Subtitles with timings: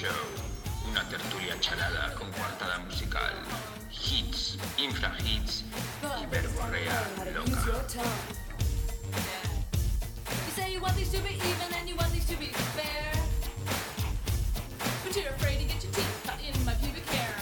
[0.00, 0.08] Show,
[0.90, 3.34] una tertulia charada con coartada musical,
[3.90, 5.64] hits, infrahits
[6.22, 7.84] y verborrea loca.
[10.46, 13.12] You say you want these to be even and you want these to be fair.
[15.04, 17.34] But you're afraid to get your teeth cut in my pubic hair.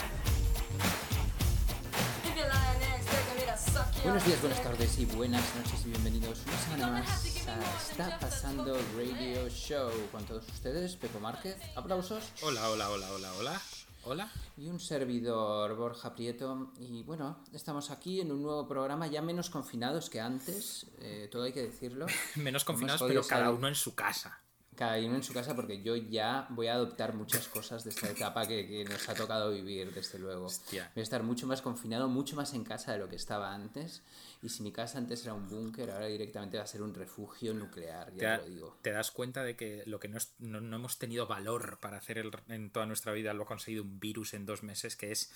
[2.25, 5.55] If you're lying there, expect me to suck your Buenos días, buenas tardes y buenas
[5.55, 6.39] noches y bienvenidos
[6.87, 13.11] más a Está Pasando Radio Show con todos ustedes, Pepo Márquez, aplausos Hola, hola, hola,
[13.11, 13.61] hola, hola.
[14.05, 14.31] Hola.
[14.57, 19.49] y un servidor Borja Prieto y bueno, estamos aquí en un nuevo programa ya menos
[19.49, 22.05] confinados que antes, eh, todo hay que decirlo.
[22.35, 24.39] Menos confinados, pero cada salir- uno en su casa.
[24.75, 28.09] cada uno en su casa porque yo ya voy a adoptar muchas cosas de esta
[28.09, 30.45] etapa que, que nos ha tocado vivir, desde luego.
[30.45, 30.89] Hostia.
[30.95, 34.01] Voy a estar mucho más confinado, mucho más en casa de lo que estaba antes.
[34.41, 37.53] Y si mi casa antes era un búnker, ahora directamente va a ser un refugio
[37.53, 38.77] nuclear, ya te lo digo.
[38.81, 41.97] te das cuenta de que lo que no, es- no, no hemos tenido valor para
[41.97, 45.11] hacer el- en toda nuestra vida lo ha conseguido un virus en dos meses, que
[45.11, 45.31] es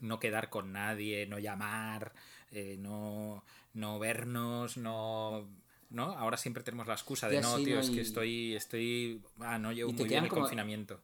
[0.00, 2.12] no quedar con nadie, no llamar,
[2.50, 5.46] eh, no, no vernos, no...
[5.88, 6.10] ¿No?
[6.18, 9.56] Ahora siempre tenemos la excusa de no, tío, no, es y- que estoy, estoy, ah,
[9.56, 10.98] no llevo muy bien el como- confinamiento.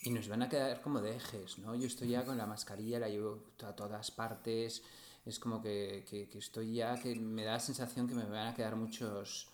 [0.00, 1.74] Y nos van a quedar como de ejes, ¿no?
[1.76, 4.82] Yo estoy ya con la mascarilla, la llevo a todas partes.
[5.28, 8.54] Es como que, que- estoy ya, que me da la sensación que me van a
[8.54, 9.48] quedar muchos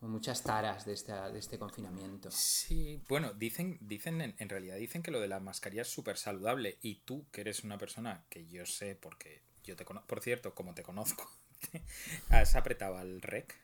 [0.00, 2.30] muchas taras de, esta, de este confinamiento.
[2.30, 6.16] Sí, bueno, dicen, dicen en, en realidad dicen que lo de la mascarilla es súper
[6.16, 10.20] saludable y tú, que eres una persona que yo sé porque yo te conozco, por
[10.22, 11.30] cierto, como te conozco,
[12.30, 13.54] has apretado al rec.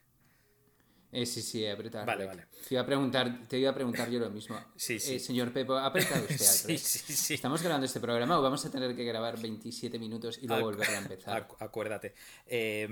[1.12, 2.46] Eh, sí, sí, al Vale, vale.
[2.68, 4.58] Te iba, a preguntar, te iba a preguntar yo lo mismo.
[4.76, 5.14] Sí, sí.
[5.14, 6.34] Eh, señor Pepo, ¿ha apretado usted
[6.70, 7.34] al Sí, sí, sí.
[7.34, 10.76] ¿Estamos grabando este programa o vamos a tener que grabar 27 minutos y luego Acu-
[10.76, 11.48] volver a empezar?
[11.48, 12.14] acu- Acuérdate.
[12.46, 12.88] Eh,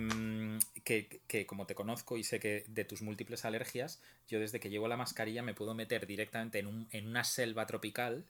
[0.84, 4.71] que, que como te conozco y sé que de tus múltiples alergias, yo desde que
[4.71, 8.25] llevo la mascarilla me puedo meter directamente en, un- en una selva tropical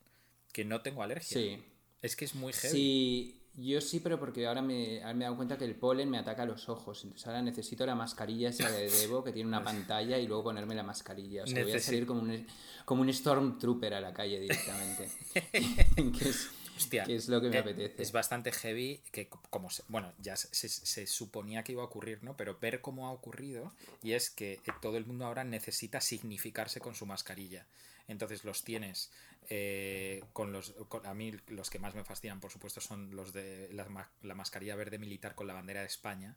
[0.53, 1.39] que no tengo alergia.
[1.39, 1.63] Sí.
[2.03, 2.73] Es que es muy heavy.
[2.77, 6.11] Sí, yo sí, pero porque ahora me, ahora me he dado cuenta que el polen
[6.11, 7.05] me ataca los ojos.
[7.05, 10.75] Entonces ahora necesito la mascarilla esa de Devo que tiene una pantalla y luego ponerme
[10.75, 11.45] la mascarilla.
[11.45, 12.47] O sea, voy a salir como un,
[12.85, 15.09] como un Stormtrooper a la calle directamente.
[16.19, 18.03] que, es, Hostia, que es lo que me eh, apetece.
[18.03, 21.83] Es bastante heavy que co- como se- bueno, ya se, se- se suponía que iba
[21.83, 22.37] a ocurrir, ¿no?
[22.37, 23.73] Pero ver cómo ha ocurrido
[24.03, 27.67] y es que eh, todo el mundo ahora necesita significarse con su mascarilla.
[28.09, 29.11] Entonces los tienes
[29.49, 33.33] eh, con los con- a mí los que más me fascinan, por supuesto, son los
[33.33, 33.87] de la,
[34.23, 36.37] la mascarilla verde militar con la bandera de España,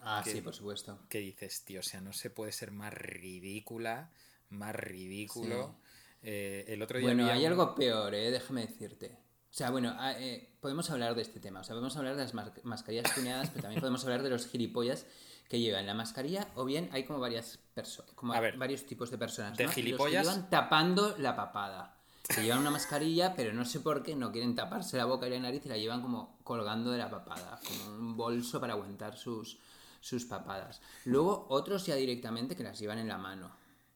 [0.00, 0.98] Ah, que- sí, por supuesto.
[1.08, 4.10] que dices, tío, o sea, no se puede ser más ridícula,
[4.50, 5.76] más ridículo.
[6.22, 8.30] Eh, el otro día Bueno, había hay algo peor, ¿eh?
[8.30, 9.16] déjame decirte.
[9.50, 11.60] O sea, bueno, ah, eh, podemos hablar de este tema.
[11.60, 15.06] O sea, podemos hablar de las mascarillas tuneadas, pero también podemos hablar de los gilipollas
[15.48, 19.10] que llevan la mascarilla, o bien hay como varias personas, como A ver, varios tipos
[19.10, 19.56] de personas.
[19.56, 19.68] de ¿no?
[19.68, 21.97] Los que gilipollas- llevan tapando la papada.
[22.28, 25.30] Que llevan una mascarilla, pero no sé por qué no quieren taparse la boca y
[25.30, 29.16] la nariz y la llevan como colgando de la papada, como un bolso para aguantar
[29.16, 29.58] sus,
[30.00, 30.80] sus papadas.
[31.04, 33.50] Luego otros ya directamente que las llevan en la mano.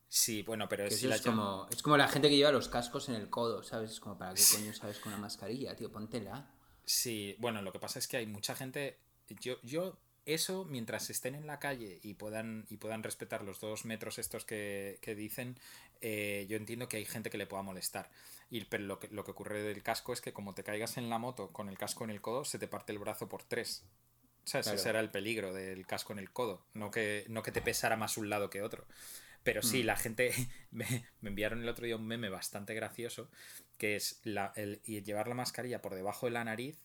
[0.08, 3.08] Sí, bueno, pero si la es, como, es como la gente que lleva los cascos
[3.08, 3.92] en el codo, ¿sabes?
[3.92, 5.90] Es como, ¿para qué coño sabes con una mascarilla, tío?
[5.90, 6.50] Póntela.
[6.84, 8.98] Sí, bueno, lo que pasa es que hay mucha gente.
[9.40, 13.86] Yo, yo, eso, mientras estén en la calle y puedan, y puedan respetar los dos
[13.86, 15.58] metros estos que, que dicen,
[16.02, 18.10] eh, yo entiendo que hay gente que le pueda molestar.
[18.50, 21.08] Y, pero lo que, lo que ocurre del casco es que como te caigas en
[21.08, 23.84] la moto con el casco en el codo, se te parte el brazo por tres.
[24.44, 24.66] ¿Sabes?
[24.66, 24.78] Claro.
[24.78, 26.66] Ese era el peligro del casco en el codo.
[26.74, 28.86] No que, no que te pesara más un lado que otro.
[29.42, 29.64] Pero Mm.
[29.64, 30.32] sí, la gente
[30.70, 30.86] me,
[31.20, 33.30] me enviaron el otro día un meme bastante gracioso,
[33.78, 36.78] que es la, el, y llevar la mascarilla por debajo de la nariz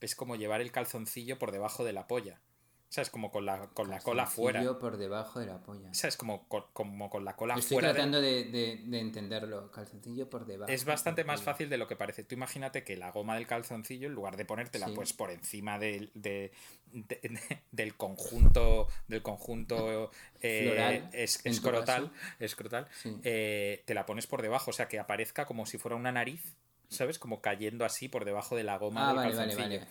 [0.00, 2.40] es como llevar el calzoncillo por debajo de la polla.
[2.90, 3.10] ¿Sabes?
[3.10, 4.60] Como con la, con la cola fuera.
[4.60, 5.92] Calzoncillo por debajo de la polla.
[5.92, 6.16] ¿Sabes?
[6.16, 7.88] Como con, como con la cola Estoy fuera.
[7.88, 9.70] de- tratando de, de- de entenderlo.
[9.70, 10.72] Calzoncillo por debajo.
[10.72, 11.52] Es bastante más polla.
[11.52, 12.24] fácil de lo que parece.
[12.24, 14.92] Tú imagínate que la goma del calzoncillo, en lugar de ponértela Sí.
[14.94, 16.50] pues por encima del, de-
[16.92, 23.20] de- del conjunto, del conjunto eh, Floral, es, escrotal, escrotal, Sí.
[23.22, 26.42] eh, te la pones por debajo, o sea que aparezca como si fuera una nariz,
[26.88, 27.18] ¿sabes?
[27.18, 29.86] Como cayendo así por debajo de la goma Ah, del vale, vale, vale.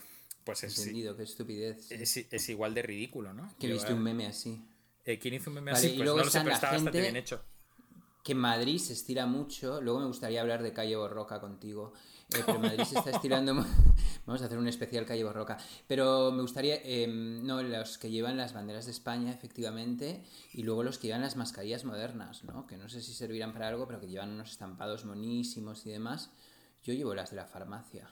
[0.47, 1.91] Pues es, Entendido, qué estupidez.
[1.91, 3.53] es, es igual de ridículo, ¿no?
[3.59, 4.65] que viste Llevar- un meme así.
[5.05, 5.93] Eh, ¿Quién hizo un meme Vale, así?
[5.93, 7.41] y Pues luego no lo sé, pero está bastante bien hecho.
[8.23, 9.79] Que Madrid se estira mucho.
[9.79, 11.93] Luego me gustaría hablar de Calle Borroca contigo.
[12.35, 13.53] eh, pero Madrid se está estirando.
[14.25, 15.57] Vamos a hacer un especial Calle Borroca.
[15.87, 16.75] Pero me gustaría.
[16.83, 20.25] eh, no, los que llevan las banderas de España, efectivamente.
[20.51, 22.67] Y luego los que llevan las mascarillas modernas, ¿no?
[22.67, 26.29] Que no sé si servirán para algo, pero que llevan unos estampados monísimos y demás.
[26.83, 28.09] Yo llevo las de la farmacia.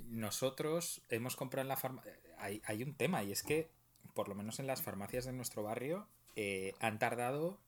[0.00, 2.12] Nosotros hemos comprado en la farmacia.
[2.38, 3.70] Hay, hay un tema y es que,
[4.14, 6.06] por lo menos en las farmacias de nuestro barrio,
[6.36, 7.58] eh, han tardado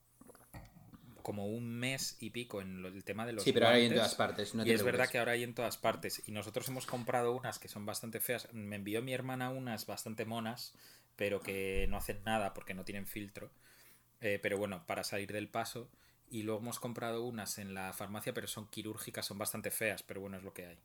[1.23, 3.87] como un mes y pico en lo- el tema de los Sí, pero ahora hay
[3.87, 4.55] en todas partes.
[4.55, 6.23] No y es verdad que ahora hay en todas partes.
[6.27, 8.49] Y nosotros hemos comprado unas que son bastante feas.
[8.53, 10.75] Me envió mi hermana unas bastante monas,
[11.17, 13.50] pero que no hacen nada porque no tienen filtro.
[14.21, 15.88] Eh, pero bueno, para salir del paso.
[16.31, 20.21] Y luego hemos comprado unas en la farmacia, pero son quirúrgicas, son bastante feas, pero
[20.21, 20.79] bueno, es lo que hay.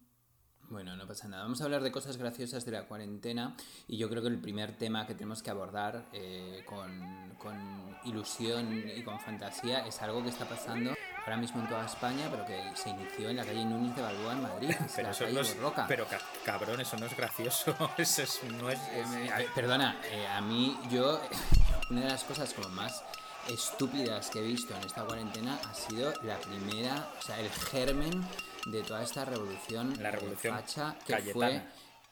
[0.69, 1.43] Bueno, no pasa nada.
[1.43, 3.55] Vamos a hablar de cosas graciosas de la cuarentena
[3.87, 8.83] y yo creo que el primer tema que tenemos que abordar eh, con, con ilusión
[8.95, 12.71] y con fantasía es algo que está pasando ahora mismo en toda España, pero que
[12.75, 15.55] se inició en la calle Núñez de Balboa en Madrid, Pero eso no es.
[15.87, 17.75] Pero ca- cabrón, eso no es gracioso.
[17.97, 18.79] Eso es, no es.
[18.91, 21.21] Eh, a ver, perdona, eh, a mí yo
[21.91, 23.03] una de las cosas como más
[23.49, 28.25] estúpidas que he visto en esta cuarentena ha sido la primera, o sea, el germen
[28.65, 31.33] de toda esta revolución, La revolución facha que Cayetana.
[31.33, 31.61] fue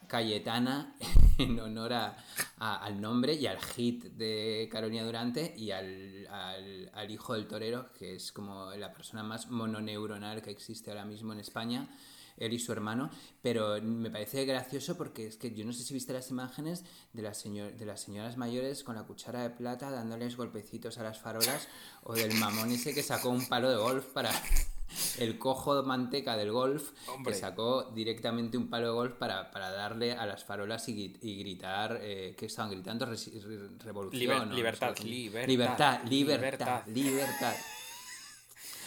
[0.08, 0.94] Cayetana
[1.38, 2.16] en honor a-
[2.58, 7.46] a- al nombre y al hit de Carolina Durante y al, al- al hijo del
[7.46, 11.88] torero, que es como la persona más mononeuronal que existe ahora mismo en España,
[12.36, 13.10] él y su hermano,
[13.42, 17.22] pero me parece gracioso porque es que yo no sé si viste las imágenes de
[17.22, 21.20] las, señor, de las señoras mayores con la cuchara de plata dándoles golpecitos a las
[21.20, 21.68] farolas
[22.02, 24.32] o del mamón ese que sacó un palo de golf para
[25.18, 27.32] el cojo de manteca del golf Hombre.
[27.32, 31.38] que sacó directamente un palo de golf para, para darle a las farolas y, y
[31.38, 33.16] gritar eh, que estaban gritando re-
[33.84, 36.82] revolución Liber- o no libertad, libertad, libertad libertad.
[36.86, 37.54] libertad libertad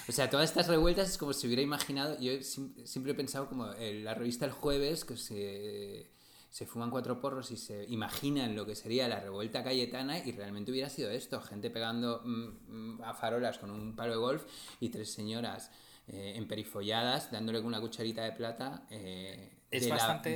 [0.10, 2.18] o sea, todas estas revueltas es como si hubiera imaginado.
[2.20, 6.10] Yo siempre he pensado como en la revista El Jueves, que se,
[6.50, 10.72] se fuman cuatro porros y se imaginan lo que sería la revuelta cayetana, y realmente
[10.72, 14.46] hubiera sido esto: gente pegando mm, mm, a farolas con un palo de golf
[14.80, 15.72] y tres señoras
[16.08, 18.86] eh, emperifolladas dándole con una cucharita de plata.
[18.90, 20.36] eh, Es de la- bastante-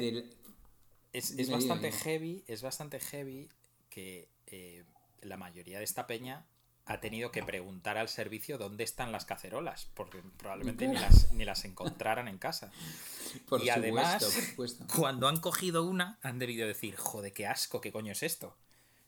[1.13, 3.49] Es, es bastante heavy, es bastante heavy
[3.89, 4.83] que eh,
[5.21, 6.45] la mayoría de esta peña
[6.85, 11.45] ha tenido que preguntar al servicio dónde están las cacerolas, porque probablemente ni las, ni
[11.45, 12.71] las encontraran en casa.
[13.47, 14.23] por y además,
[14.55, 18.57] por cuando han cogido una, han debido decir, joder, qué asco, qué coño es esto.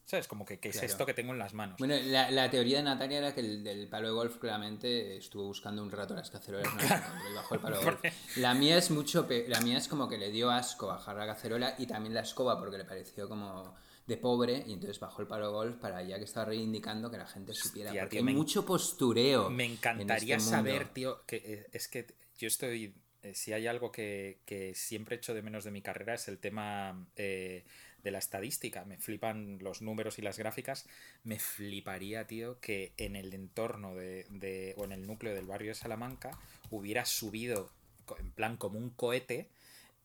[0.06, 0.28] ¿Sabes?
[0.28, 0.88] Como que, ¿qué es Claro.
[0.88, 1.78] esto que tengo en las manos?
[1.80, 5.46] Bueno, la, la teoría de Natalia era que el del palo de golf claramente estuvo
[5.46, 8.04] buscando un rato las cacerolas no encontró y bajó el palo de golf.
[8.38, 11.26] La mía es mucho pe- la mía es como que le dio asco bajar la
[11.26, 15.28] cacerola y también la escoba porque le pareció como de pobre y entonces bajó el
[15.30, 18.20] palo de golf para ya que estaba reivindicando que la gente supiera Hostia, porque tío,
[18.20, 19.50] hay me en- mucho postureo.
[19.50, 22.08] Me en encantaría este saber, tío, que eh, es que
[22.38, 22.94] yo estoy.
[23.22, 26.40] eh, si hay algo que, que siempre echo de menos de mi carrera es el
[26.40, 27.64] tema eh,
[28.04, 28.86] de la estadística.
[28.86, 30.86] Me flipan los números y las gráficas.
[31.24, 35.70] Me fliparía, tío, que en el entorno de, de- o en el núcleo del barrio
[35.72, 36.38] de Salamanca
[36.70, 37.72] hubiera subido,
[38.20, 39.48] en plan como un cohete,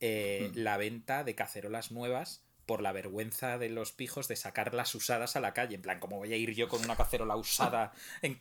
[0.01, 0.59] eh, Hmm.
[0.59, 5.41] la venta de cacerolas nuevas por la vergüenza de los pijos de sacarlas usadas a
[5.41, 5.75] la calle.
[5.75, 7.93] En plan, como voy a ir yo con una cacerola usada
[8.23, 8.39] en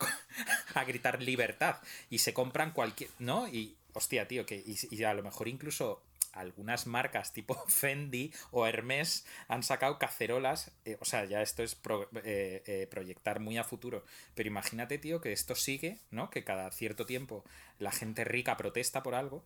[0.75, 1.77] a gritar libertad?
[2.10, 3.10] Y se compran cualquier.
[3.19, 3.48] ¿No?
[3.48, 4.57] Y, hostia, tío, que.
[4.57, 6.03] Y, y a lo mejor incluso
[6.39, 10.72] algunas marcas tipo Fendi o Hermes han sacado cacerolas.
[10.86, 11.77] eh, o sea, ya esto es
[12.24, 14.03] eh, eh, proyectar muy a futuro.
[14.36, 16.29] Pero imagínate, tío, que esto sigue, ¿no?
[16.29, 17.44] Que cada cierto tiempo
[17.79, 19.44] la gente rica protesta por algo.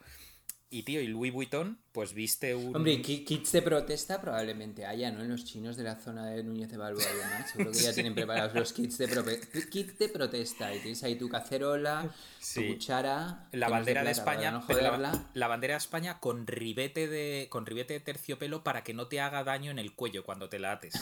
[0.73, 2.73] Y, tío, y Louis Vuitton, pues viste un.
[2.73, 5.21] Hombre, ki- kits de protesta probablemente haya, ¿no?
[5.21, 7.51] En los chinos de la zona de Núñez de Balboa y demás.
[7.51, 10.73] Seguro que ya tienen preparados los kits de, prope- kit de protesta.
[10.73, 12.09] Y tienes ahí tu cacerola,
[12.39, 12.61] Sí.
[12.67, 13.49] tu cuchara.
[13.51, 14.65] la bandera de, plata, España, no
[15.33, 19.19] la bandera de España con ribete de con ribete de terciopelo para que no te
[19.19, 20.93] haga daño en el cuello cuando te la ates.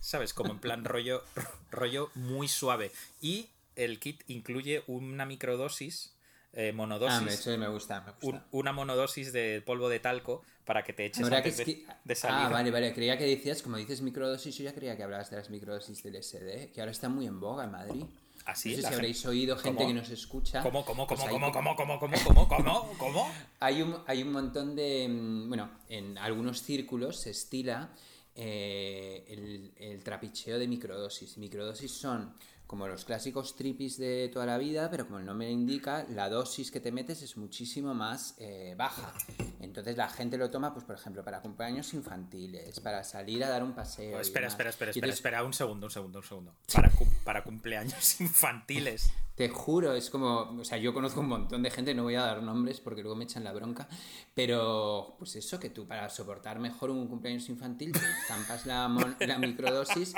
[0.00, 0.32] ¿Sabes?
[0.32, 1.22] Como en plan rollo
[1.70, 6.14] rollo muy suave y el kit incluye una microdosis
[6.52, 8.26] eh, Ah, monodosis me, eso me gusta, me gusta.
[8.26, 12.46] un- una monodosis de polvo de talco para que te eches antes de, de salir.
[12.46, 12.92] Ah, vale, vale.
[12.92, 16.16] Creía que decías, como dices microdosis, yo ya creía que hablabas de las microdosis del
[16.16, 18.04] SD, que ahora está muy en boga en Madrid.
[18.46, 18.70] ¿Ah, sí?
[18.70, 20.62] No sé si habréis oído gente que nos escucha.
[20.62, 23.32] ¿Cómo, cómo, Pues cómo, cómo, cómo, cómo, cómo, cómo, cómo?
[23.60, 25.06] Hay un, hay un montón de.
[25.08, 27.90] mm, Bueno, en algunos círculos se estila
[28.34, 31.36] eh, el, el trapicheo de microdosis.
[31.38, 32.34] Microdosis son
[32.70, 36.70] como los clásicos tripis de toda la vida, pero como el nombre indica, la dosis
[36.70, 39.12] que te metes es muchísimo más eh, baja.
[39.58, 43.64] Entonces la gente lo toma, pues por ejemplo, para cumpleaños infantiles, para salir a dar
[43.64, 44.16] un paseo.
[44.16, 46.54] Oh, espera, espera, espera, espera, espera, un segundo, un segundo, un segundo.
[46.72, 49.12] Para, cum- para cumpleaños infantiles.
[49.34, 52.22] Te juro, es como, o sea, yo conozco un montón de gente, no voy a
[52.22, 53.88] dar nombres porque luego me echan la bronca,
[54.32, 57.98] pero pues eso, que tú para soportar mejor un cumpleaños infantil te
[58.28, 58.86] zampas la,
[59.26, 60.14] la microdosis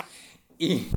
[0.58, 0.88] y,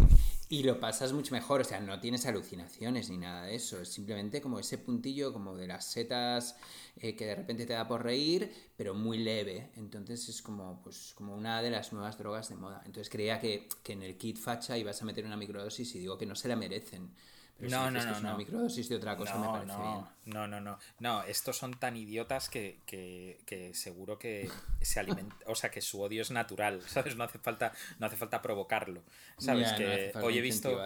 [0.48, 3.90] y lo pasas mucho mejor, o sea, no tienes alucinaciones ni nada de eso, es
[3.90, 6.56] simplemente como ese puntillo como de las setas
[6.98, 11.14] eh, que de repente te da por reír, pero muy leve, entonces es como, pues,
[11.16, 12.84] como una de las nuevas drogas de moda.
[12.86, 16.18] Entonces creía que, que en el kit facha ibas a meter una microdosis y digo
[16.18, 17.10] que no se la merecen
[17.58, 18.38] Pero No, no, no, es una no.
[18.38, 20.06] microdosis de otra cosa, me no, parece no, bien.
[20.36, 20.80] no, no, no.
[21.00, 24.50] No, estos son tan idiotas que, que, que seguro que
[24.82, 25.38] se alimentan.
[25.48, 27.16] O sea, que su odio es natural, ¿sabes?
[27.16, 29.04] No hace falta, no hace falta provocarlo.
[29.38, 29.68] ¿Sabes?
[29.68, 30.82] Ya, no que falta hoy he visto.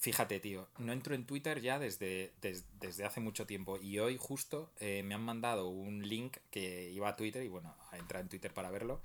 [0.00, 4.16] Fíjate, tío, no entro en Twitter ya desde, des- desde hace mucho tiempo y hoy
[4.16, 8.22] justo eh, me han mandado un link que iba a Twitter y bueno, a entrar
[8.22, 9.02] en Twitter para verlo.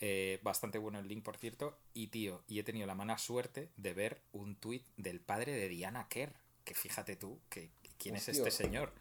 [0.00, 1.76] Eh, bastante bueno el link, por cierto.
[1.94, 5.68] Y tío, y he tenido la mala suerte de ver un tuit del padre de
[5.68, 6.32] Diana Kerr.
[6.64, 8.92] Que fíjate tú, que, ¿quién es este señor?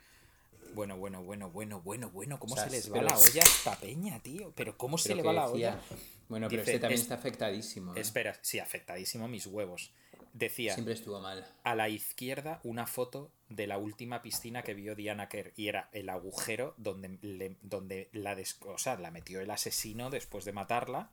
[0.74, 2.40] Bueno, bueno, bueno, bueno, bueno, bueno.
[2.40, 4.52] ¿Cómo O sea, se les va pero- la olla a esta peña, tío?
[4.56, 5.80] Pero ¿cómo se le va la olla?
[6.28, 7.96] Bueno, pero Dice, este también es- está afectadísimo.
[7.96, 8.02] ¿eh?
[8.02, 9.92] Espera, sí, afectadísimo mis huevos.
[10.34, 11.46] Decía, Siempre estuvo mal.
[11.64, 15.90] a la izquierda una foto de la última piscina que vio Diana Kerr y era
[15.92, 20.54] el agujero donde, le- donde la, des- o sea, la metió el asesino después de
[20.54, 21.10] matarla.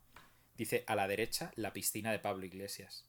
[0.58, 3.04] Dice a la derecha la piscina de Pablo Iglesias.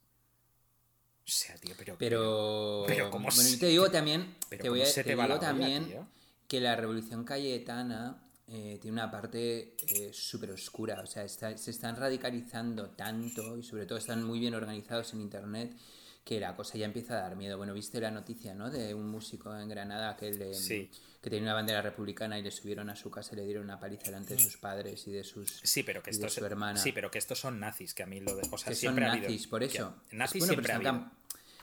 [1.25, 1.97] O sea, tío, pero...
[1.97, 5.03] Pero, pero ¿cómo bueno, se- yo te digo también, pero te voy ¿cómo a, se
[5.03, 6.07] te digo olla, también
[6.47, 11.71] que la revolución cayetana eh, tiene una parte eh, súper oscura, o sea, está- se
[11.71, 15.75] están radicalizando tanto y sobre todo están muy bien organizados en internet
[16.23, 17.57] que la cosa ya empieza a dar miedo.
[17.57, 18.69] Bueno, viste la noticia, ¿no?
[18.69, 20.89] De un músico en Granada que le, Sí.
[21.21, 23.79] que tenía una bandera republicana y le subieron a su casa y le dieron una
[23.79, 26.79] paliza delante de sus padres y de sus Sí, pero que de estos su hermana.
[26.79, 28.41] Sí, pero que estos son nazis, que a mí lo de...
[28.51, 29.27] O sea, que son siempre ha habido...
[29.29, 29.95] nazis, por que- eso.
[30.11, 31.11] nazis Bueno, siempre ha están habido.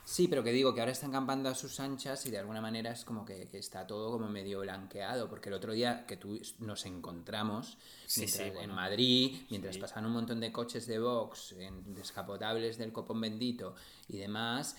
[0.06, 2.92] Sí, pero que digo que ahora están campando a sus anchas y de alguna manera
[2.92, 6.38] es como que, que está todo como medio blanqueado, porque el otro día que tú
[6.58, 8.70] nos encontramos Sí, mientras- sí, bueno.
[8.70, 9.80] en Madrid, mientras Sí.
[9.80, 13.74] pasaban un montón de coches de Vox, en descapotables del copón bendito
[14.08, 14.76] y demás,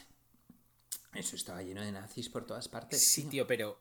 [1.13, 3.01] eso estaba lleno de nazis por todas partes.
[3.11, 3.79] Sí, tío, pero...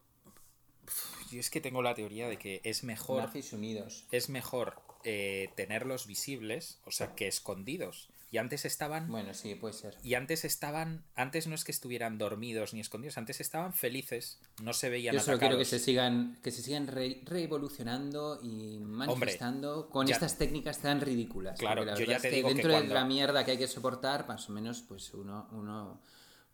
[0.86, 3.22] Uf, Yo es que tengo la teoría de que es mejor...
[3.22, 4.06] Nazis unidos.
[4.12, 8.08] es mejor eh, tenerlos visibles, o sea, que escondidos.
[8.35, 9.07] Y antes estaban.
[9.07, 9.97] Bueno, sí, puede ser.
[10.03, 11.05] Y antes estaban.
[11.14, 14.41] Antes no es que estuvieran dormidos ni escondidos, antes estaban felices.
[14.61, 15.69] No se veían Yo solo quiero que atacados.
[15.69, 21.61] se sigan, que se sigan re- revolucionando y manifestando con ya- estas técnicas tan ridículas.
[21.61, 23.59] Claro, la yo ya te que digo que dentro cuando- de la mierda que hay
[23.59, 26.00] que soportar, más o menos, pues uno, uno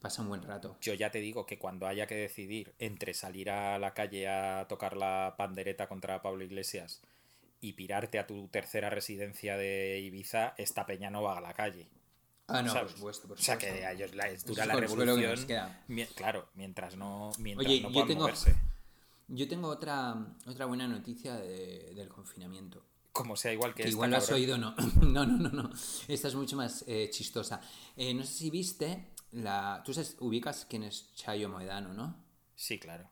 [0.03, 0.77] pasa un buen rato.
[0.83, 4.67] Yo ya te digo que cuando haya que decidir entre salir a la calle a
[4.69, 7.01] tocar la pandereta contra Pablo Iglesias
[7.61, 11.88] y pirarte a tu tercera residencia de Ibiza, esta peña no va a la calle.
[12.49, 12.90] Ah, no, ¿sabes?
[12.93, 13.79] por supuesto, por O sea, supuesto.
[13.79, 15.47] que a ellos dura es la que revolución.
[15.88, 18.57] mi- claro, mientras no, mientras Oye, no yo tengo- moverse.
[19.29, 20.17] Yo tengo otra,
[20.49, 22.85] otra buena noticia de- del confinamiento.
[23.12, 24.75] Como sea igual que, Que esta, igual lo has oído, no.
[25.02, 25.71] No, no, no, no.
[26.09, 27.61] Esta es mucho más eh, chistosa.
[27.97, 29.83] Eh, no sé si viste la.
[29.85, 32.17] Tú sabes, ubicas quién es Chayo Moedano, ¿no?
[32.57, 33.09] Sí, claro.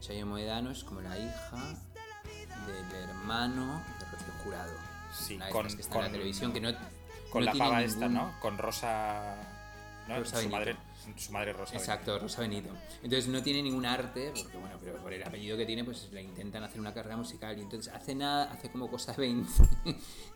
[0.00, 1.78] Chayo Moedano es como la hija
[2.66, 4.72] del hermano de Rocío Jurado.
[5.12, 6.72] Sí, Una con- estas que está en la televisión que no.
[7.30, 8.34] Con no la tiene pava esta, ¿no?
[8.40, 9.36] Con Rosa.
[10.06, 10.18] ¿no?
[10.18, 10.74] Rosa su, madre,
[11.16, 11.76] su madre Rosa.
[11.76, 12.70] Exacto, Rosa Benito.
[13.02, 16.22] Entonces no tiene ningún arte, porque bueno, pero por el apellido que tiene, pues le
[16.22, 17.58] intentan hacer una carrera musical.
[17.58, 19.50] Y entonces hace nada, hace como cosa 20,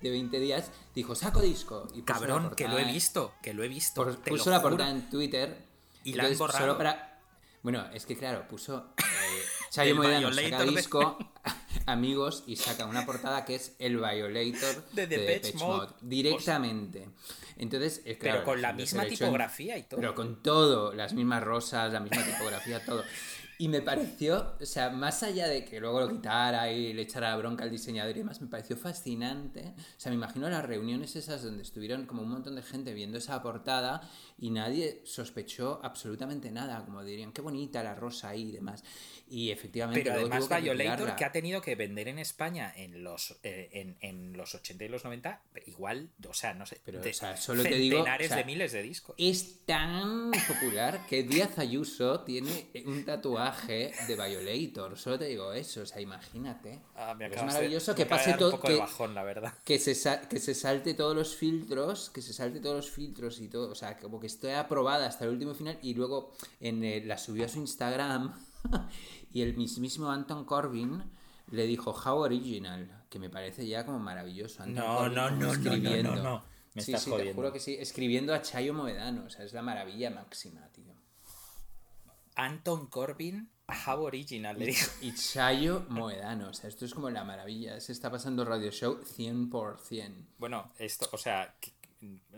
[0.02, 1.88] de 20 días, dijo, saco disco.
[1.94, 4.04] Y Cabrón, que lo he visto, que lo he visto.
[4.04, 5.66] por- puso la portada en Twitter.
[6.04, 6.58] Y la han entonces, borrado.
[6.66, 7.20] Solo para...
[7.62, 9.02] Bueno, es que claro, puso eh,
[9.70, 11.16] Chayo Moedano saca disco,
[11.86, 15.86] amigos, y saca una portada que es el Violator De de Depeche Mode.
[15.86, 17.08] Mode, directamente.
[17.56, 20.00] Entonces, eh, Pero con la misma tipografía y todo.
[20.00, 23.04] Pero con todo, las mismas rosas, la misma tipografía, todo.
[23.62, 27.30] Y me pareció, o sea, más allá de que luego lo quitara y le echara
[27.30, 29.74] la bronca al diseñador y demás, me pareció fascinante.
[29.76, 33.18] O sea, me imagino las reuniones esas donde estuvieron como un montón de gente viendo
[33.18, 34.00] esa portada
[34.36, 38.82] y nadie sospechó absolutamente nada, como dirían, qué bonita la rosa ahí y demás.
[39.32, 43.38] Y efectivamente, Pero además que Violator que ha tenido que vender en España en los
[43.42, 47.08] eh, en, en los 80 y los 90, igual, o sea, no sé, Pero, de
[47.08, 49.14] o sea, solo te digo, centenares o sea, de miles de discos.
[49.16, 54.98] Es tan popular que Díaz Ayuso tiene un tatuaje de Violator.
[54.98, 56.80] Solo te digo eso, o sea, imagínate.
[56.94, 58.60] Ah, me es de- maravilloso que pase todo.
[58.60, 59.54] Que, bajón, la verdad.
[59.64, 59.94] que se,
[60.28, 63.70] que se salte todos los filtros, que se salte todos los filtros y todo.
[63.70, 67.16] O sea, como que esté aprobada hasta el último final y luego en, eh, la
[67.16, 68.34] subió a su Instagram
[69.32, 71.02] y el mismísimo Anton Corbin
[71.50, 74.62] le dijo How Original, que me parece ya como maravilloso.
[74.62, 76.16] Anton No, Corbin no, no, escribiendo.
[76.16, 76.44] no, no.
[76.74, 77.34] Me sí, estás sí, te jodiendo.
[77.34, 80.94] juro que sí, escribiendo a Chayo Moedano, o sea, es la maravilla máxima, tío.
[82.34, 83.50] Anton Corbin,
[83.86, 84.90] How Original, le dijo.
[85.02, 89.00] Y Chayo Moedano, o sea, esto es como la maravilla, se está pasando Radio Show
[89.02, 90.14] 100%.
[90.38, 91.54] Bueno, esto, o sea,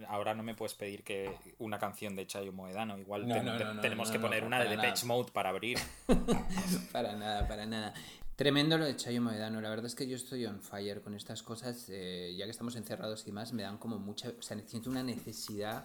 [0.08, 3.74] ahora no me puedes pedir que una canción de Chayo Moedano, igual No, te- no,
[3.74, 5.06] no, tenemos que poner una de Depeche.
[5.06, 5.78] Mode para abrir.
[6.92, 7.94] Para nada, para nada.
[8.36, 9.60] Tremendo lo de Chayo Moedano.
[9.60, 11.86] La verdad es que yo estoy on fire con estas cosas.
[11.88, 14.30] eh, ya que estamos encerrados y más, me dan como mucha.
[14.36, 15.84] O sea, siento una necesidad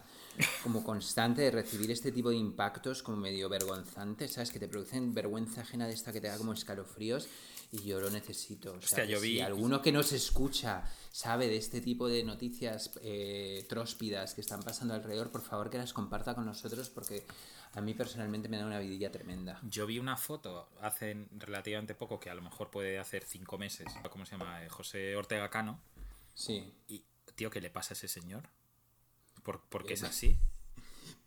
[0.64, 4.52] como constante de recibir este tipo de impactos como medio vergonzantes, ¿sabes?
[4.52, 7.28] Que te producen vergüenza ajena de esta que te da como escalofríos.
[7.72, 8.74] Y yo lo necesito.
[8.74, 12.92] O sea, yo vi- si alguno que nos escucha sabe de este tipo de noticias
[13.02, 17.26] eh, tróspidas que están pasando alrededor, por favor que las comparta con nosotros porque
[17.74, 19.60] a mí personalmente me da una vidilla tremenda.
[19.64, 23.86] Yo vi una foto hace relativamente poco, que a lo mejor puede hacer cinco meses,
[24.10, 24.64] ¿cómo se llama?
[24.66, 25.80] Eh, José Ortega Cano.
[26.34, 26.74] Sí.
[26.88, 27.04] Y,
[27.36, 28.50] tío, ¿qué le pasa a ese señor?
[29.44, 30.38] ¿Por, porque es Eh, así?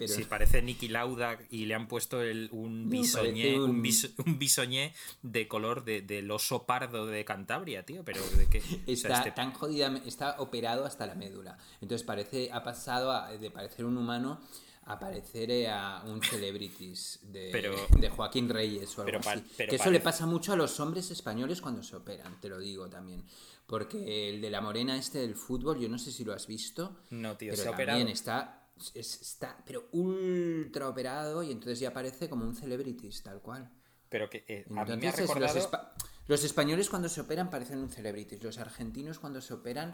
[0.06, 3.70] Pero Si parece Nicky Lauda y le han puesto el, un bisoñé, un...
[3.70, 8.04] un- bis- un bisoñé de color de, del oso pardo de Cantabria, tío.
[8.04, 8.58] Pero de qué.
[8.58, 11.56] O sea, Está este- tan jodida, está operado hasta la médula.
[11.80, 14.40] Entonces parece, ha pasado a- de parecer un humano
[14.84, 19.44] a parecer eh, a un celebrities de, Pero- de Joaquín Reyes o algo pero así.
[19.56, 22.58] pero que eso le pasa mucho a los hombres españoles cuando se operan, te lo
[22.58, 23.22] digo también.
[23.66, 26.96] Porque el de la morena este del fútbol, yo no sé si lo has visto.
[27.10, 28.08] No, tío, pero se ha también operado.
[28.12, 28.61] está,
[28.94, 33.70] es- está pero ultra operado y entonces ya parece como un celebrities, tal cual.
[34.08, 35.54] Pero que eh, a mí me ha recordado.
[35.54, 35.92] los, espa-
[36.28, 38.42] los españoles cuando se operan parecen un celebrities.
[38.42, 39.90] Los argentinos cuando se operan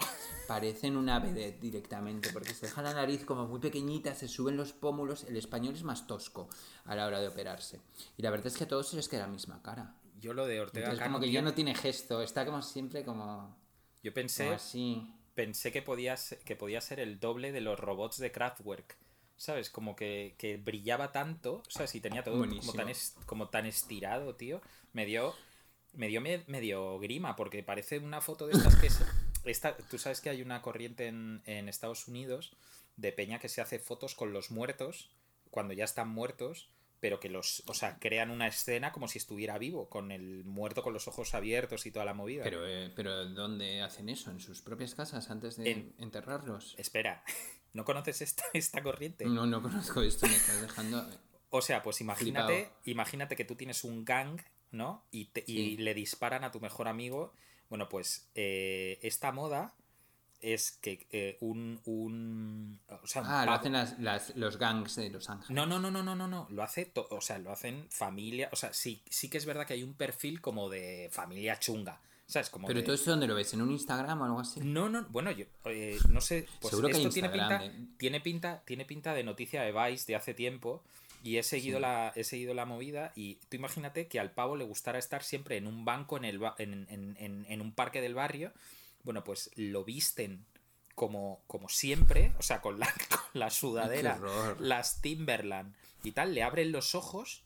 [0.49, 2.31] parecen una vedette directamente.
[2.33, 5.23] Porque se dejan la nariz como muy pequeñita, se suben los pómulos.
[5.25, 6.49] El español es más tosco
[6.85, 7.81] a la hora de operarse.
[8.17, 9.95] Y la verdad es que a todos se les queda la misma cara.
[10.21, 11.13] Yo lo de Ortega Entonces Cano.
[11.13, 12.21] como que tío, ya no tiene gesto.
[12.21, 13.57] Está como siempre como,
[14.03, 15.15] Yo como pensé, así.
[15.39, 18.97] Pensé que podía, ser, que podía ser el doble de los robots de Kraftwerk.
[19.37, 19.71] ¿Sabes?
[19.71, 21.63] Como que, que brillaba tanto.
[21.65, 24.61] O sea, si tenía todo como tan, es- como tan estirado, tío.
[24.93, 25.33] Me dio.
[25.93, 28.99] Me dio me- medio grima, porque parece una foto de estas que es.
[29.45, 32.57] Esta, tú sabes que hay una corriente en, en Estados Unidos
[32.97, 35.09] de peña que se hace fotos con los muertos
[35.53, 36.69] cuando ya están muertos,
[37.01, 37.63] pero que los.
[37.67, 41.35] O sea, crean una escena como si estuviera vivo, con el muerto con los ojos
[41.35, 42.43] abiertos y toda la movida.
[42.45, 44.31] Pero, eh, pero ¿dónde hacen eso?
[44.31, 46.75] ¿En sus propias casas antes de En- enterrarlos?
[46.79, 47.23] Espera,
[47.73, 49.25] ¿no conoces esta, esta corriente?
[49.27, 50.27] No, no conozco esto.
[50.27, 51.09] Me estás dejando...
[51.51, 52.81] O sea, pues imagínate, Flipado.
[52.85, 54.39] imagínate que tú tienes un gang,
[54.71, 55.07] ¿no?
[55.11, 55.77] Y, te- y Sí.
[55.79, 57.33] le disparan a tu mejor amigo.
[57.71, 59.75] Bueno, pues eh, esta moda
[60.41, 62.81] es que eh, un, un.
[63.03, 65.51] O sea, un Ah, lo hacen las, las- los gangs de Los Ángeles.
[65.51, 66.47] No, no, no, no, no, no, no.
[66.51, 68.49] Lo hace, to- o sea, lo hacen familia.
[68.53, 72.01] O sea, sí, sí que es verdad que hay un perfil como de familia chunga.
[72.27, 72.51] ¿Sabes?
[72.51, 74.61] Como Pero de- todo eso dónde lo ves, en un Instagram o algo así.
[74.61, 76.47] No, no, bueno, yo eh, no sé.
[76.61, 77.73] Pues Seguro que hay esto tiene pinta, ¿eh?
[77.97, 80.83] tiene pinta, tiene pinta de noticia de Vice de hace tiempo.
[81.25, 83.13] Y he seguido la, he seguido la movida.
[83.17, 86.41] Y tú imagínate que al pavo le gustara estar siempre en un banco en el
[86.59, 88.53] en, en- en- en un parque del barrio.
[89.09, 90.45] Bueno, pues lo visten
[90.95, 94.19] como, como siempre, o sea, con la, con la sudadera,
[94.61, 97.43] las Timberland y tal, le abren los ojos,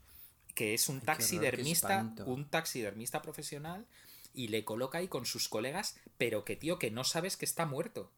[0.56, 1.86] que es un Ay, horror, taxidermista,
[2.26, 3.86] un taxidermista profesional,
[4.34, 7.64] y le coloca ahí con sus colegas, pero que tío, que no sabes que está
[7.64, 8.10] muerto.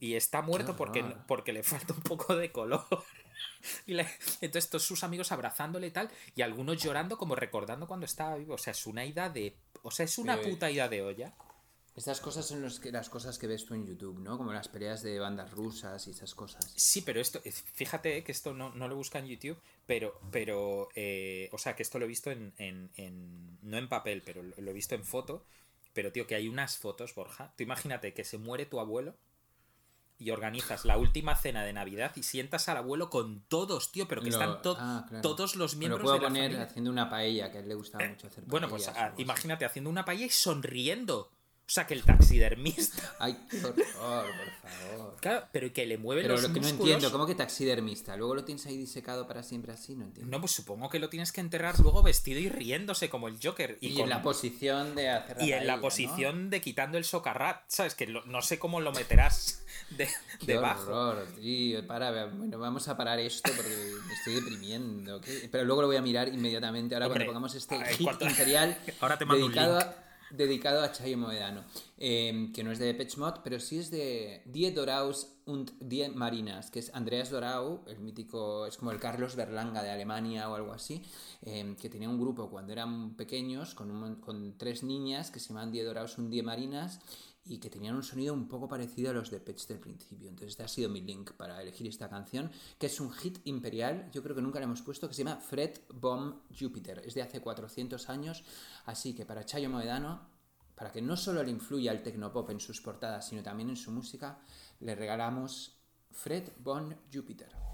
[0.00, 2.84] Y está muerto porque, porque le falta un poco de color.
[3.86, 4.08] Y le-
[4.40, 8.54] entonces todos sus amigos abrazándole y tal, y algunos llorando como recordando cuando estaba vivo.
[8.54, 9.56] O sea, es una ida de...
[9.82, 11.32] O sea, es una puta ida de olla.
[11.98, 14.38] Estas cosas son los que, las cosas que ves tú en YouTube, ¿no?
[14.38, 16.72] Como las peleas de bandas rusas y esas cosas.
[16.76, 20.88] Sí, pero esto, es- fíjate que esto no, no lo busca en YouTube, pero, pero
[20.94, 24.42] eh, o sea, que esto lo he visto en, en- en- no en papel, pero
[24.44, 25.44] lo, lo he visto en foto,
[25.92, 29.16] pero tío, que hay unas fotos, Borja, tú imagínate que se muere tu abuelo
[30.20, 34.20] y organizas la última cena de Navidad y sientas al abuelo con todos, tío, pero
[34.22, 35.22] que Lo- están to- ah, claro.
[35.22, 36.64] todos los miembros lo puedo de la poner familia.
[36.64, 39.90] haciendo una paella, que a él le gustaba mucho hacer Bueno, pues ah, imagínate haciendo
[39.90, 41.32] una paella y sonriendo.
[41.68, 43.14] O sea, que el taxidermista...
[43.18, 45.16] Ay, qué horror, por favor.
[45.20, 48.16] Claro, pero que le mueve Pero los lo que no entiendo, ¿cómo que taxidermista?
[48.16, 50.30] Luego lo tienes ahí disecado para siempre así, no entiendo.
[50.30, 53.76] No, pues supongo que lo tienes que enterrar luego vestido y riéndose como el Joker.
[53.82, 56.96] Y, y con- en la posición de hacer la y en la posición de quitando
[56.96, 57.94] el socarrat, ¿sabes?
[57.94, 60.06] Que lo- no sé cómo lo meterás de,
[60.40, 60.90] Qué debajo.
[60.90, 61.86] horror, tío.
[61.86, 65.20] Para, bueno, vamos a parar esto porque me estoy deprimiendo.
[65.20, 65.48] ¿qué?
[65.52, 66.94] Pero luego lo voy a mirar inmediatamente.
[66.94, 69.86] Ahora Hombre, cuando pongamos este hit ¿cuánto- imperial Ahora te mando un dedicado, link.
[69.88, 71.64] a, dedicado a Chayo Moedano.
[71.98, 76.08] eh, que no es de Depeche Mode, pero sí es de Die Doraus und Die
[76.08, 80.54] Marinas, que es Andreas Dorau, el mítico, es como el Carlos Berlanga de Alemania o
[80.54, 81.02] algo así,
[81.42, 85.72] eh, que tenía un grupo cuando eran pequeños con, con tres niñas que se llamaban
[85.72, 87.00] Die Doraus und Die Marinas
[87.48, 90.28] y que tenían un sonido un poco parecido a los de Pets del principio.
[90.28, 94.10] Entonces este ha sido mi link para elegir esta canción, que es un hit imperial,
[94.12, 97.02] yo creo que nunca la hemos puesto, que se llama Fred Bomb Jupiter.
[97.04, 98.44] Es de hace 400 años,
[98.84, 100.28] así que para Chayo Moedano,
[100.74, 103.90] para que no solo le influya el tecnopop en sus portadas, sino también en su
[103.90, 104.38] música,
[104.80, 105.78] le regalamos
[106.12, 107.67] Fred Bomb Jupiter.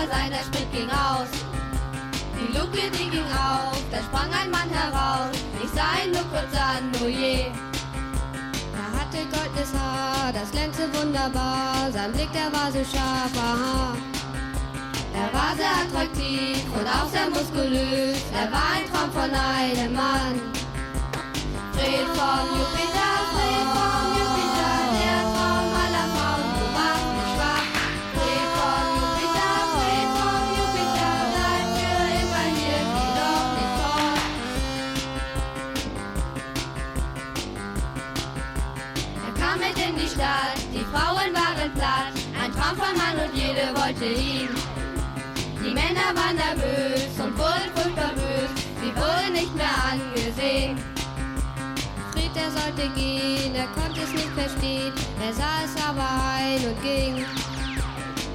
[0.00, 1.28] Aber sein, der Sprit ging aus.
[2.34, 5.36] Die Luke, die ging auf, da sprang ein Mann heraus.
[5.62, 7.46] Ich sah ihn nur kurz an, oh je.
[8.80, 11.90] Er hatte goldenes Haar, das glänzte wunderbar.
[11.92, 13.94] Sein Blick, der war so scharf, aha.
[15.12, 18.18] Er war sehr attraktiv und auch sehr muskulös.
[18.32, 20.40] Er war ein Traum von einem Mann.
[21.72, 23.39] Fred vom Jupiter,
[52.70, 54.92] Sollte gehen, er konnte es nicht verstehen,
[55.26, 56.06] er sah es aber
[56.36, 57.24] ein und ging.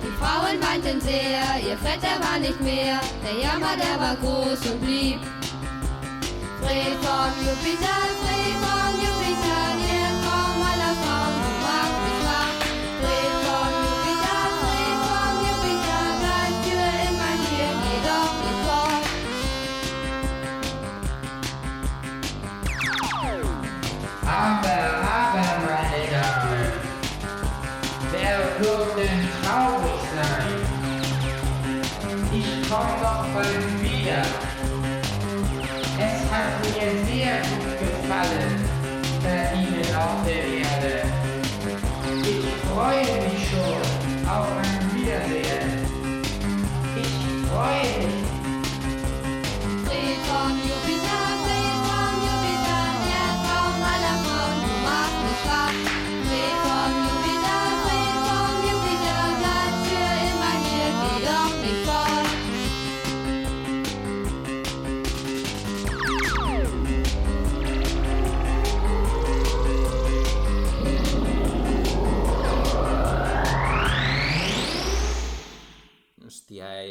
[0.04, 4.82] Die Frauen weinten sehr, ihr Vetter war nicht mehr, der Jammer, der war groß und
[4.82, 5.20] blieb.
[6.60, 6.70] Vom
[7.48, 9.15] Jupiter, vom Jupiter,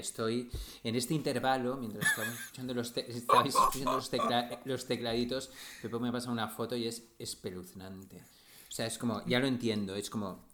[0.05, 0.51] estoy
[0.83, 5.51] en este intervalo, mientras estamos escuchando los, te- estáis escuchando los, tecla- los tecladitos,
[5.83, 8.17] Pepo me pasa una foto y es espeluznante.
[8.69, 10.45] O sea, es como, ya lo entiendo, es como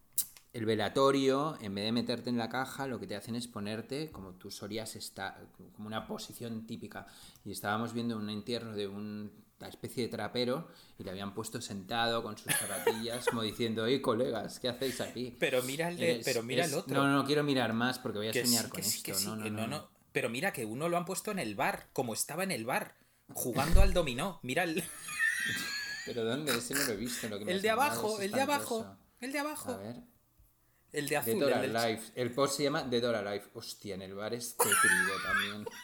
[0.52, 4.10] el velatorio, en vez de meterte en la caja, lo que te hacen es ponerte
[4.10, 7.06] como tú solías estar, como una posición típica.
[7.44, 10.68] Y estábamos viendo un entierro de un- una especie de trapero
[10.98, 15.36] y le habían puesto sentado con sus zapatillas, como diciendo, hey colegas, ¿qué hacéis aquí?
[15.38, 16.94] Pero mira el de- pero mira el otro.
[16.94, 19.14] No, no, no quiero mirar más porque voy a Que soñar sí, con esto.
[19.14, 19.88] sí, no, no, no.
[20.12, 22.96] Pero mira que uno lo han puesto en el bar, como estaba en el bar,
[23.32, 24.40] jugando al dominó.
[24.42, 24.82] Mira el,
[26.06, 26.56] Pero ¿dónde?
[26.56, 27.28] Ese no lo he visto.
[27.28, 29.96] Lo que me el de abajo, el de abajo, el de A abajo, ver.
[30.92, 31.42] el de azul.
[31.42, 32.02] El del- Alive.
[32.14, 33.44] El post se llama The Door Alive.
[33.54, 35.66] Hostia, en el bar es tétrico también.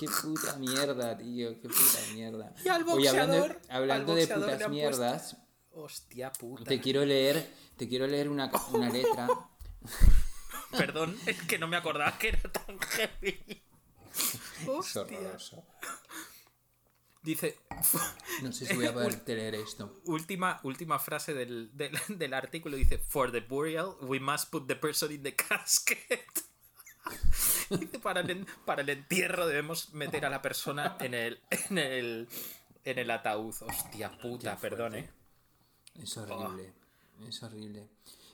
[0.00, 1.60] Qué puta mierda, tío.
[1.60, 2.54] Qué puta mierda.
[2.64, 5.36] Y al Oye, hablando, boxeador, hablando al de boxeador putas mierdas,
[5.72, 6.64] Hostia puta.
[6.64, 9.28] te quiero leer, te quiero leer una, una letra.
[10.70, 13.62] Perdón, es que no me acordaba que era tan heavy.
[14.62, 15.02] Es Hostia.
[15.02, 15.64] horroroso.
[17.22, 17.58] Dice,
[18.42, 20.00] No sé si voy a poder leer esto.
[20.06, 24.76] última, última frase del, del, del artículo dice For the burial, we must put the
[24.76, 26.24] person in the casket.
[28.02, 32.28] Para, el, para el entierro debemos meter a la persona en el, en el,
[32.84, 33.54] en el ataúd.
[33.60, 35.10] Hostia puta, perdón, eh.
[36.02, 36.72] Es horrible,
[37.28, 37.88] es horrible.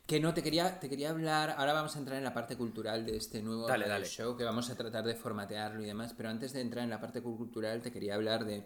[0.06, 3.04] Que no, te quería, te quería hablar, ahora vamos a entrar en la parte cultural
[3.04, 4.06] de este nuevo Dale, dale.
[4.06, 7.00] show, que vamos a tratar de formatearlo y demás, pero antes de entrar en la
[7.00, 8.64] parte cultural te quería hablar de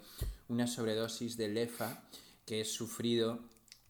[0.48, 2.02] una sobredosis de lefa
[2.44, 3.40] que he sufrido,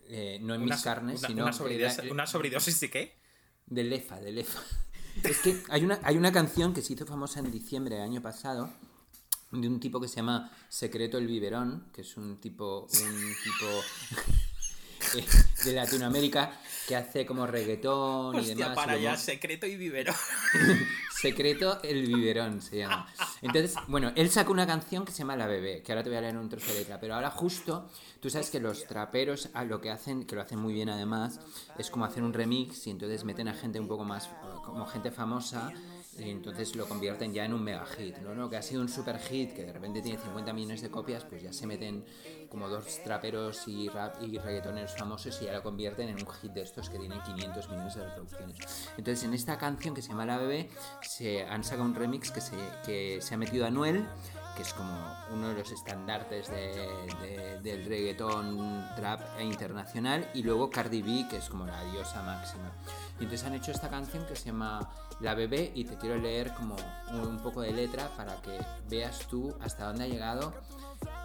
[0.06, 3.16] eh, no en Una, mis carnes, una- sino una sobredosis, la- ¿Una sobredosis de qué?
[3.66, 4.60] de lefa, de lefa.
[5.22, 8.22] Es que hay una, hay una canción que se hizo famosa en diciembre del año
[8.22, 8.70] pasado
[9.50, 13.66] de un tipo que se llama Secreto el Biberón, que es un tipo, un tipo
[15.18, 15.26] eh,
[15.64, 18.74] de Latinoamérica que hace como reggaetón y demás.
[18.74, 20.14] para lo allá, secreto y vivero.
[21.20, 23.06] Secreto el Biberón se llama.
[23.42, 26.16] Entonces, bueno, él sacó una canción que se llama La Bebé, que ahora te voy
[26.16, 29.64] a leer un trozo de letra, pero ahora justo, tú sabes que los traperos ah,
[29.64, 31.38] lo que hacen, que lo hacen muy bien además,
[31.76, 34.30] es como hacer un remix y entonces meten a gente un poco más,
[34.64, 35.70] como gente famosa,
[36.18, 38.34] y entonces lo convierten ya en un mega hit, ¿no?
[38.34, 38.50] ¿no?
[38.50, 41.42] Que ha sido un super hit, que de repente tiene 50 millones de copias, pues
[41.42, 42.04] ya se meten
[42.48, 46.52] como dos traperos y rap y reggaetoneros famosos y ya lo convierten en un hit
[46.52, 48.56] de estos que tienen 500 millones de reproducciones.
[48.96, 50.68] Entonces en esta canción que se llama La Bebé
[51.02, 54.04] se han sacado un remix que se, que se ha metido a Anuel
[54.56, 54.92] que es como
[55.32, 56.88] uno de los estandartes de-
[57.20, 62.70] de- del reggaetón trap internacional, y luego Cardi B, que es como la diosa máxima.
[63.18, 66.52] Y entonces han hecho esta canción que se llama La Bebé, y te quiero leer
[66.54, 66.76] como
[67.12, 68.58] un, poco de letra para que
[68.88, 70.52] veas tú hasta dónde ha llegado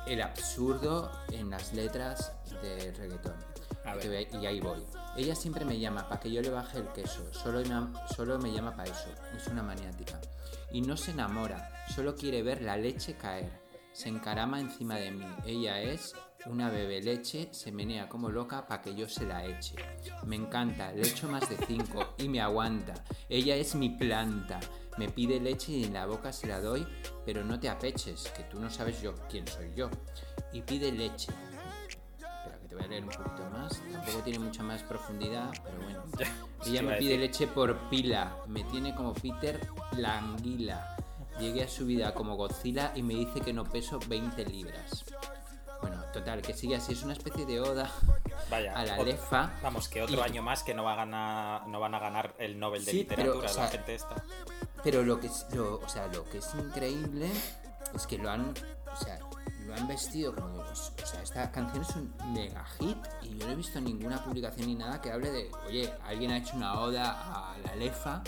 [0.07, 3.35] el absurdo en las letras del reggaetón.
[3.85, 4.27] A ver.
[4.33, 4.83] Y ahí voy.
[5.15, 7.21] Ella siempre me llama para que yo le baje el queso.
[7.33, 9.09] Solo me, solo me llama para eso.
[9.35, 10.19] Es una maniática.
[10.71, 11.69] Y no se enamora.
[11.93, 13.65] Solo quiere ver la leche caer.
[13.93, 15.25] Se encarama encima de mí.
[15.45, 16.13] Ella es
[16.47, 17.49] una bebé leche.
[17.51, 19.75] Se menea como loca para que yo se la eche.
[20.25, 20.91] Me encanta.
[20.91, 22.93] Le echo más de cinco y me aguanta.
[23.29, 24.59] Ella es mi planta.
[24.97, 26.85] Me pide leche y en la boca se la doy.
[27.25, 29.89] Pero no te apeches, que tú no sabes yo quién soy yo.
[30.51, 31.31] Y pide leche.
[32.17, 33.81] Espera, que te voy a leer un poquito más.
[33.91, 36.03] Tampoco tiene mucha más profundidad, pero bueno.
[36.65, 38.35] Ella me pide leche por pila.
[38.47, 39.59] Me tiene como Peter
[39.97, 40.94] la anguila.
[41.39, 45.03] Llegué a su vida como Godzilla y me dice que no peso 20 libras.
[45.81, 46.93] Bueno, total, que sigue así.
[46.93, 47.91] Es una especie de oda
[48.49, 48.73] Vaya.
[48.73, 49.51] a la lefa.
[49.61, 52.33] Vamos, que otro Y- año más que no, va a ganar, no van a ganar
[52.39, 54.15] el Nobel de Sí, pero, Literatura, o sea, la gente esta.
[54.83, 57.29] Pero lo que es, lo, o sea, lo que es increíble
[57.93, 58.53] es que lo han,
[58.91, 59.19] o sea,
[59.65, 63.51] lo han vestido como o sea, esta canción es un mega hit y yo no
[63.51, 67.51] he visto ninguna publicación ni nada que hable de, oye, alguien ha hecho una oda
[67.51, 68.21] a la lefa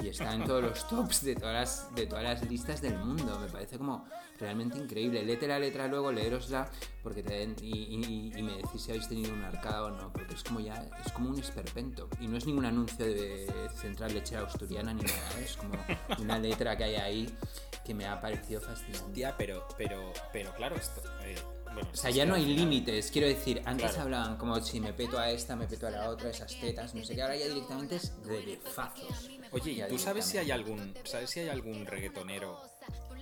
[0.00, 3.38] y está en todos los tops de todas las, de todas las listas del mundo.
[3.40, 4.06] Me parece como
[4.38, 5.24] realmente increíble.
[5.24, 6.68] Léete la letra luego, leerosla
[7.02, 10.60] porque te y, me decís si habéis tenido un arcada o no, porque es como
[10.60, 12.08] ya, es como un esperpento.
[12.20, 15.74] Y no es ningún anuncio de Central Lechera Asturiana ni nada, es como
[16.18, 17.38] una letra que hay ahí
[17.84, 19.12] que me ha parecido fascinante.
[19.12, 21.02] Tía, pero, pero, pero claro, esto.
[21.24, 21.36] eh,
[21.72, 24.02] bueno, O sea, ya no hay límites, quiero decir, antes Claro.
[24.04, 27.04] hablaban como si me peto a esta, me peto a la otra, esas tetas, no
[27.04, 29.28] sé qué, ahora ya directamente es relefazos.
[29.50, 32.60] Oye, ¿y Ya tú sabes si hay algún, sabes si hay algún reggaetonero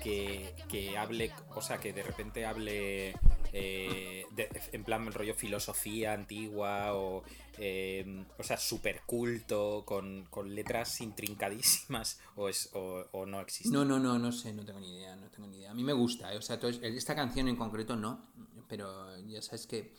[0.02, 3.14] que, que hable, o sea, que de repente hable
[3.52, 4.24] eh,
[4.72, 7.22] en plan rollo filosofía antigua o,
[7.58, 13.72] eh, o sea, súper culto, con, con letras intrincadísimas o, es, o, no existe?
[13.72, 15.70] No, no, no, no sé, no tengo ni idea, no tengo ni idea.
[15.70, 16.38] A mí me gusta, ¿eh?
[16.38, 18.26] o sea, esta canción en concreto no,
[18.68, 19.94] pero ya sabes que,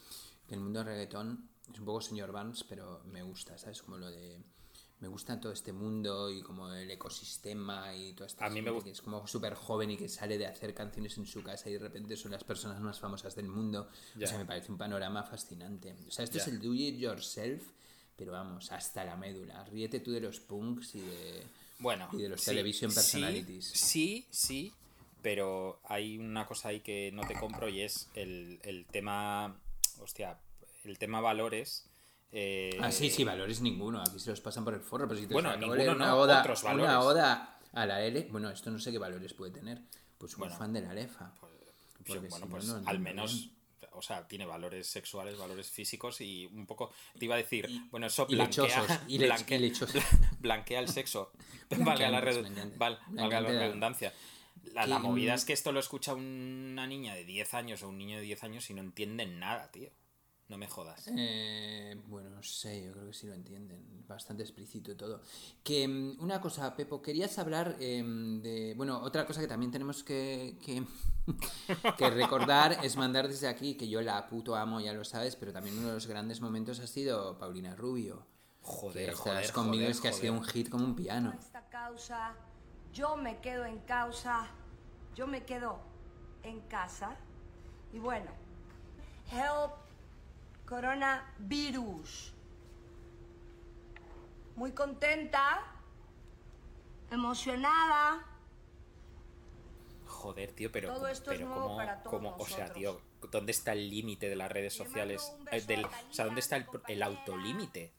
[0.47, 3.81] que el mundo del reggaetón es un poco señor Vance, pero me gusta, ¿sabes?
[3.81, 4.41] Como lo de...
[5.03, 8.71] Me gusta todo este mundo y como el ecosistema y toda esta A mí me
[8.71, 11.69] gusta- que es como súper joven y que sale de hacer canciones en su casa
[11.69, 13.89] y de repente son las personas más famosas del mundo.
[14.15, 14.25] Ya.
[14.25, 15.93] O sea, me parece un panorama fascinante.
[16.07, 16.43] O sea, esto Ya.
[16.43, 17.61] es el do it yourself,
[18.15, 19.65] pero vamos, hasta la médula.
[19.65, 21.43] Ríete tú de los punks y de...
[21.79, 23.65] Bueno, y de los sí, television sí, personalities.
[23.73, 24.71] Sí, sí,
[25.21, 29.53] pero hay una cosa ahí que no te compro y es el, el tema,
[29.99, 30.37] hostia,
[30.85, 31.87] el tema valores.
[32.33, 34.01] Eh, Ah, sí, sí, valores ninguno.
[34.01, 35.07] Aquí se los pasan por el forro.
[35.07, 36.95] Pero si te Bueno, ninguno leer una no, oda, otros Una valores.
[36.97, 38.27] oda a la L.
[38.31, 39.81] Bueno, esto no sé qué valores puede tener.
[40.17, 40.55] Pues un Bueno.
[40.57, 41.31] fan de la Lefa.
[42.05, 43.49] pues, bueno, si pues no, no al menos,
[43.93, 48.07] o sea, tiene valores sexuales, valores físicos y un poco, te iba a decir, bueno,
[48.07, 49.59] eso blanquea, y blanquea,
[50.39, 51.31] blanquea el sexo,
[51.77, 54.13] valga la, redu- val- valga la redundancia.
[54.73, 57.89] La, la movida mm, es que esto lo escucha una niña de 10 años o
[57.89, 59.89] un niño de 10 años y no entienden nada, tío.
[60.53, 61.09] No me jodas.
[61.17, 64.05] Eh, bueno, no sé, yo creo que sí lo entienden.
[64.07, 65.19] Bastante explícito todo.
[65.63, 68.75] Que mm, una cosa, Pepo, querías hablar em, de.
[68.77, 70.85] Bueno, otra cosa que también tenemos que, que,
[71.97, 75.51] que recordar es mandar desde aquí, que yo la puto amo, ya lo sabes, pero
[75.51, 78.23] también uno de los grandes momentos ha sido Paulina Rubio.
[78.61, 81.33] Joder, que joder, conmigo, joder, es que ha sido un hit como un piano.
[81.33, 82.35] esta causa,
[82.93, 84.45] yo me quedo en causa,
[85.15, 85.79] yo me quedo
[86.43, 87.17] en casa.
[87.91, 88.29] Y bueno,
[89.31, 89.82] help
[90.73, 92.33] coronavirus.
[94.55, 95.59] Muy contenta,
[97.11, 98.23] emocionada.
[100.07, 103.01] Joder, tío, pero, Todo esto es pero nuevo cómo, para todos cómo- o sea, tío,
[103.31, 105.31] ¿dónde está el límite de las redes sociales?
[105.51, 107.93] Eh, del- a o sea, ¿dónde está el, el autolímite?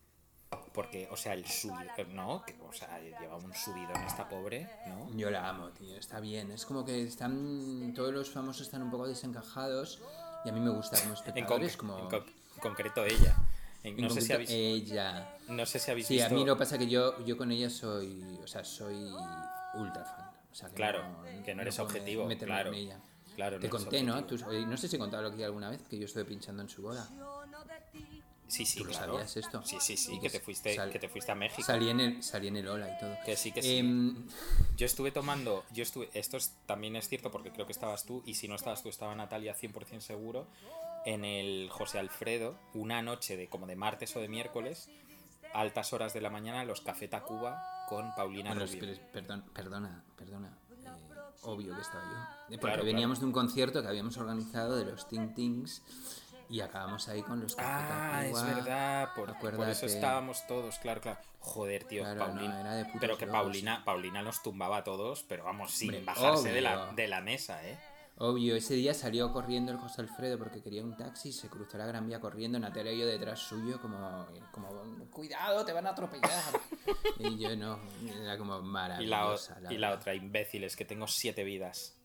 [0.73, 2.45] Porque, o sea, el subidón, ¿no?
[2.45, 5.11] Que, o sea, lleva un subidón esta pobre, ¿no?
[5.17, 6.53] Yo la amo, tío, está bien.
[6.53, 7.93] Es como que están.
[7.95, 10.01] Todos los famosos están un poco desencajados
[10.45, 11.77] y a mí me gusta como espectadores.
[11.77, 12.09] como,
[12.61, 13.37] concreto ella.
[13.83, 15.37] En- no, sé si habéis, ella.
[15.49, 16.35] no sé si habéis Sí, a visto...
[16.40, 18.23] mí lo que pasa es que yo, yo con ella soy.
[18.43, 19.11] O sea, soy
[19.75, 20.31] ultra fan.
[20.51, 22.69] O sea, que Claro, no- que no eres objetivo, claro.
[22.71, 23.01] en ella.
[23.37, 24.25] Claro, Te conté, ¿no?
[24.25, 26.69] Tú- oye, no sé si he contado aquí alguna vez que yo estuve pinchando en
[26.69, 27.09] su boda.
[28.47, 29.12] Sí, sí, ¿Tú lo claro.
[29.14, 29.62] sabías esto?
[29.64, 31.62] Sí, sí, sí, que que te fuiste, sal- que te fuiste a México.
[31.67, 33.17] Salí en el, salí en el Ola y todo.
[33.25, 33.79] Que sí, que sí.
[33.79, 34.29] Em,
[34.77, 38.23] Yo estuve tomando, yo estuve, esto es- también es cierto porque creo que estabas tú,
[38.27, 40.47] y si no estabas tú, estaba Natalia 100% seguro,
[41.07, 44.88] en el José Alfredo, una noche de como de martes o de miércoles,
[45.53, 48.99] altas horas de la mañana, los Café Tacuba con Paulina bueno, Rubio.
[49.12, 50.49] perdón, perdona, perdona.
[50.71, 50.88] eh,
[51.43, 52.11] obvio que estaba yo.
[52.55, 55.83] Eh, Porque Claro, veníamos de un concierto que habíamos organizado de los Ting Tings
[56.49, 58.55] y acabamos ahí con los Café Ah, es Tacuba.
[58.55, 61.21] verdad, por, por eso estábamos todos, claro, claro.
[61.40, 62.61] Joder, tío, Claro, no, Paulina.
[62.61, 63.27] era de pero que.
[63.27, 67.21] Paulina, Paulina nos tumbaba a todos, pero vamos, sin Hombre, bajarse de la, de la
[67.21, 67.79] mesa, ¿eh?
[68.16, 71.87] Obvio, ese día salió corriendo el José Alfredo porque quería un taxi, se cruzó la
[71.87, 74.70] Gran Vía corriendo, Natalia y yo detrás suyo como, como
[75.11, 76.61] cuidado, te van a atropellar.
[77.18, 77.81] y yo no,
[78.22, 79.59] era como Y la, maravillosa.
[79.59, 79.98] y la verdad.
[79.98, 81.96] otra, imbéciles, que tengo siete vidas.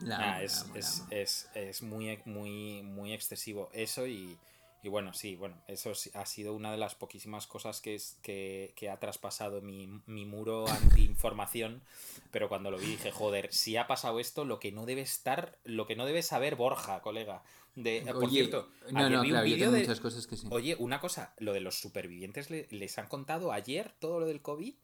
[0.00, 3.70] La es, la la es, es, es muy, muy, muy excesivo.
[3.72, 4.38] Eso y,
[4.82, 8.72] y bueno, sí, bueno, eso ha sido una de las poquísimas cosas que, es, que,
[8.76, 11.82] que ha traspasado mi, mi muro anti-información.
[12.30, 15.58] Pero cuando lo vi dije, joder, si ha pasado esto, lo que no debe estar,
[15.64, 17.42] lo que no debe saber Borja, colega.
[17.74, 20.36] De, eh, por cierto, no, no, vi un claro, yo tengo de- muchas cosas que
[20.36, 20.46] sí.
[20.50, 24.42] Oye, una cosa, lo de los supervivientes, ¿le- ¿les han contado ayer todo lo del
[24.42, 24.74] COVID?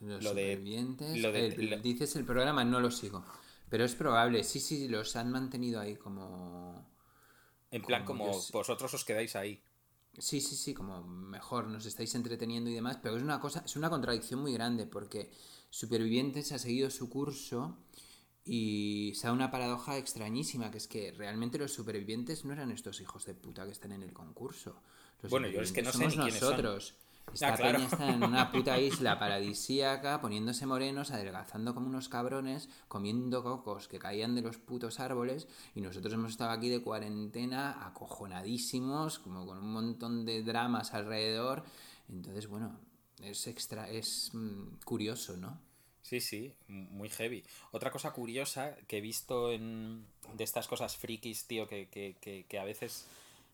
[0.00, 1.18] Los lo de- supervivientes.
[1.22, 3.24] lo de- el- lo- Dices el programa, no lo sigo.
[3.70, 6.86] Pero es probable, sí, sí, los han mantenido ahí como.
[7.72, 9.60] En plan, Como vosotros os quedáis ahí.
[10.18, 13.76] Sí, sí, sí, como mejor nos estáis entreteniendo y demás, pero es una cosa, es
[13.76, 15.30] una contradicción muy grande porque
[15.70, 17.78] Supervivientes ha seguido su curso
[18.44, 23.00] y se da una paradoja extrañísima, que es que realmente los supervivientes no eran estos
[23.00, 24.82] hijos de puta que están en el concurso.
[25.22, 26.60] Los Bueno, yo es que no sé ni quiénes son.
[27.32, 27.78] Esta Ah, claro.
[27.78, 33.88] peña está en una puta isla paradisíaca, poniéndose morenos, adelgazando como unos cabrones, comiendo cocos
[33.88, 39.46] que caían de los putos árboles, y nosotros hemos estado aquí de cuarentena, acojonadísimos, como
[39.46, 41.64] con un montón de dramas alrededor.
[42.08, 42.78] Entonces, bueno,
[43.22, 45.58] es extra, es mm, curioso, ¿no?
[46.02, 47.44] Sí, sí, muy heavy.
[47.70, 50.04] Otra cosa curiosa que he visto en,
[50.34, 53.06] de estas cosas frikis, tío, que, que, que, que a veces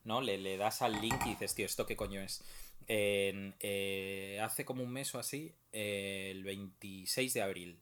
[0.04, 0.22] ¿no?
[0.22, 2.42] Le, le das al link y dices, tío, ¿esto qué coño es?
[2.88, 7.78] En, eh, hace como un mes o así, eh, el 26 de abril,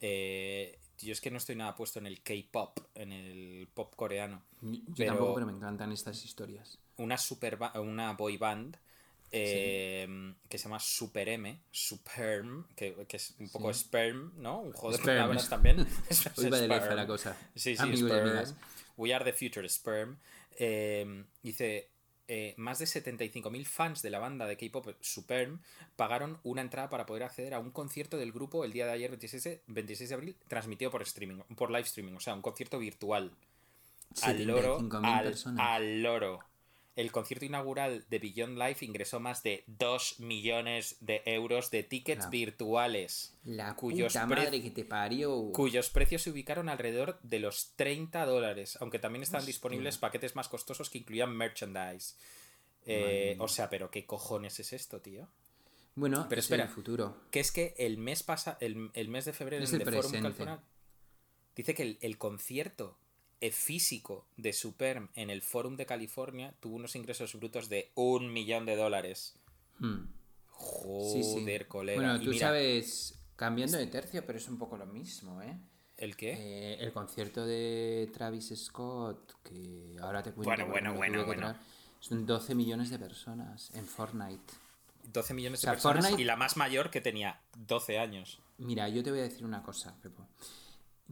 [0.00, 4.42] eh, yo es que no estoy nada puesto en el K-pop, en el pop coreano.
[4.62, 6.78] Yo Pero- tampoco, pero me encantan estas historias.
[6.96, 8.76] Una super una boy band
[9.32, 13.80] eh, que se llama Super M, Superm, que, que es un poco Sí.
[13.84, 14.60] sperm, ¿no?
[14.60, 15.78] Un juego de palabras también.
[16.36, 17.36] Hoy va de la cosa.
[17.54, 18.28] Sí, sí, Amigos y sperm.
[18.28, 18.54] amigas.
[18.96, 20.18] We are the future, sperm.
[20.58, 21.88] Eh, dice,
[22.32, 25.58] eh, más de 75.000 fans de la banda de K-pop Superm
[25.96, 29.10] pagaron una entrada para poder acceder a un concierto del grupo el día de ayer,
[29.10, 32.78] 26 de, 26 de abril, transmitido por streaming, por live streaming, o sea, un concierto
[32.78, 33.32] virtual.
[34.22, 36.38] Al loro, 75.000 al, al loro.
[36.96, 42.24] El concierto inaugural de Beyond Life ingresó más de 2 millones de euros de tickets
[42.24, 43.34] La- virtuales.
[43.44, 45.50] La cuyos puta madre que te parió.
[45.52, 49.40] cuyos precios se ubicaron alrededor de los 30 dólares, aunque también Hostia.
[49.40, 52.16] disponibles paquetes más costosos que incluían merchandise.
[52.86, 55.28] Eh, o sea, pero ¿qué cojones es esto, tío?
[55.94, 56.64] Bueno, Pero es espera.
[56.64, 57.16] el futuro.
[57.30, 60.58] Que es que el mes pasa, el, el mes de febrero Es el Forum
[61.56, 62.96] dice que el, el concierto
[63.50, 68.66] físico de Superm en el Forum de California tuvo unos ingresos brutos de un millón
[68.66, 69.34] de dólares.
[69.78, 70.04] Hmm.
[70.48, 71.64] Joder, Sí, sí.
[71.66, 71.98] colega.
[72.00, 75.56] Bueno, Y tú mira, sabes, cambiando de tercio, pero es un poco lo mismo, ¿eh?
[75.96, 76.32] ¿El qué?
[76.32, 80.48] Eh, el concierto de Travis Scott, que ahora te cuento.
[80.50, 81.56] Bueno, bueno, bueno, bueno.
[82.00, 84.52] Son 12 millones de personas en Fortnite.
[85.12, 88.38] 12 millones de o sea, personas Fortnite- y la más mayor que tenía 12 años.
[88.58, 90.26] Mira, yo te voy a decir una cosa, Pepo.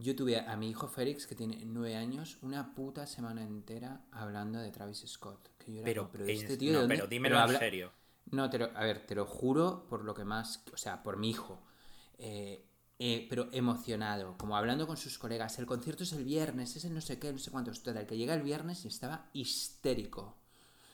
[0.01, 4.61] Yo tuve a mi hijo Félix, que tiene 9 años, una puta semana entera hablando
[4.61, 5.49] de Travis Scott.
[5.59, 6.95] Que yo era Pero, como, pero este tío, ¿de no, dónde?".
[6.97, 7.93] pero dímelo Pero en serio.
[8.31, 11.17] No, te lo- a ver, te lo juro por lo que más, o sea, por
[11.17, 11.63] mi hijo.
[12.19, 12.65] Eh,
[13.01, 15.59] eh, pero emocionado, como hablando con sus colegas.
[15.59, 17.83] El concierto es el viernes, es el no sé qué, no sé cuántos.
[17.83, 20.37] Total, que llega el viernes y estaba histérico.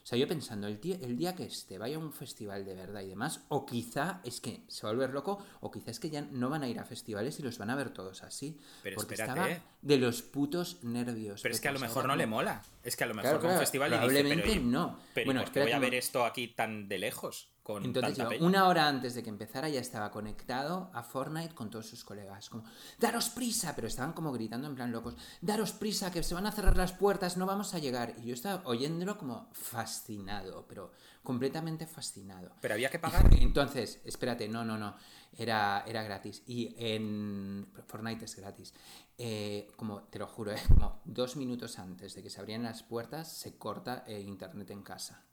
[0.04, 2.74] O sea, yo pensando, el, tío- el día que este vaya a un festival de
[2.74, 5.98] verdad y demás, o quizá es que se va a volver loco, o quizá es
[5.98, 8.60] que ya no van a ir a festivales y los van a ver todos así.
[8.82, 9.40] Pero porque espérate.
[9.52, 11.40] estaba de los putos nervios.
[11.40, 12.62] Pero es que a lo mejor no le mola.
[12.84, 14.98] Es que a lo mejor Claro, a un claro, festival y dice, probablemente pero, no.
[15.14, 17.50] pero Bueno, ¿y por qué voy a ver esto aquí tan de lejos?
[17.62, 18.46] Con Entonces, tanta yo, peña?
[18.46, 22.50] una hora antes de que empezara, ya estaba conectado a Fortnite con todos sus colegas.
[22.50, 22.64] Como,
[22.98, 25.16] daros prisa, pero estaban como gritando en plan locos.
[25.40, 28.12] Daros prisa, que se van a cerrar las puertas, no vamos a llegar.
[28.22, 30.92] Y yo estaba oyéndolo como fascinado, pero
[31.24, 32.52] completamente fascinado.
[32.60, 33.28] Pero había que pagar.
[33.40, 34.96] Entonces, espérate, no, no, no.
[35.36, 36.42] Era, era gratis.
[36.46, 38.72] Y en Fortnite es gratis.
[39.18, 42.84] Eh, como, te lo juro, eh, como dos minutos antes de que se abrían las
[42.84, 45.24] puertas, se corta el internet en casa.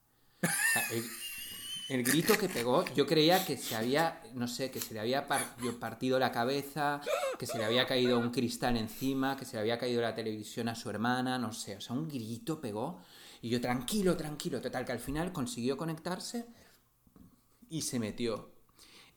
[0.43, 1.03] O sea, el,
[1.89, 5.27] el grito que pegó, yo creía que se había, no sé, que se le había
[5.27, 7.01] par- partido la cabeza,
[7.37, 10.67] que se le había caído un cristal encima, que se le había caído la televisión
[10.69, 13.01] a su hermana, no sé, o sea, un grito pegó.
[13.41, 16.45] Y yo, tranquilo, tranquilo, total, que al final consiguió conectarse
[17.69, 18.51] y se metió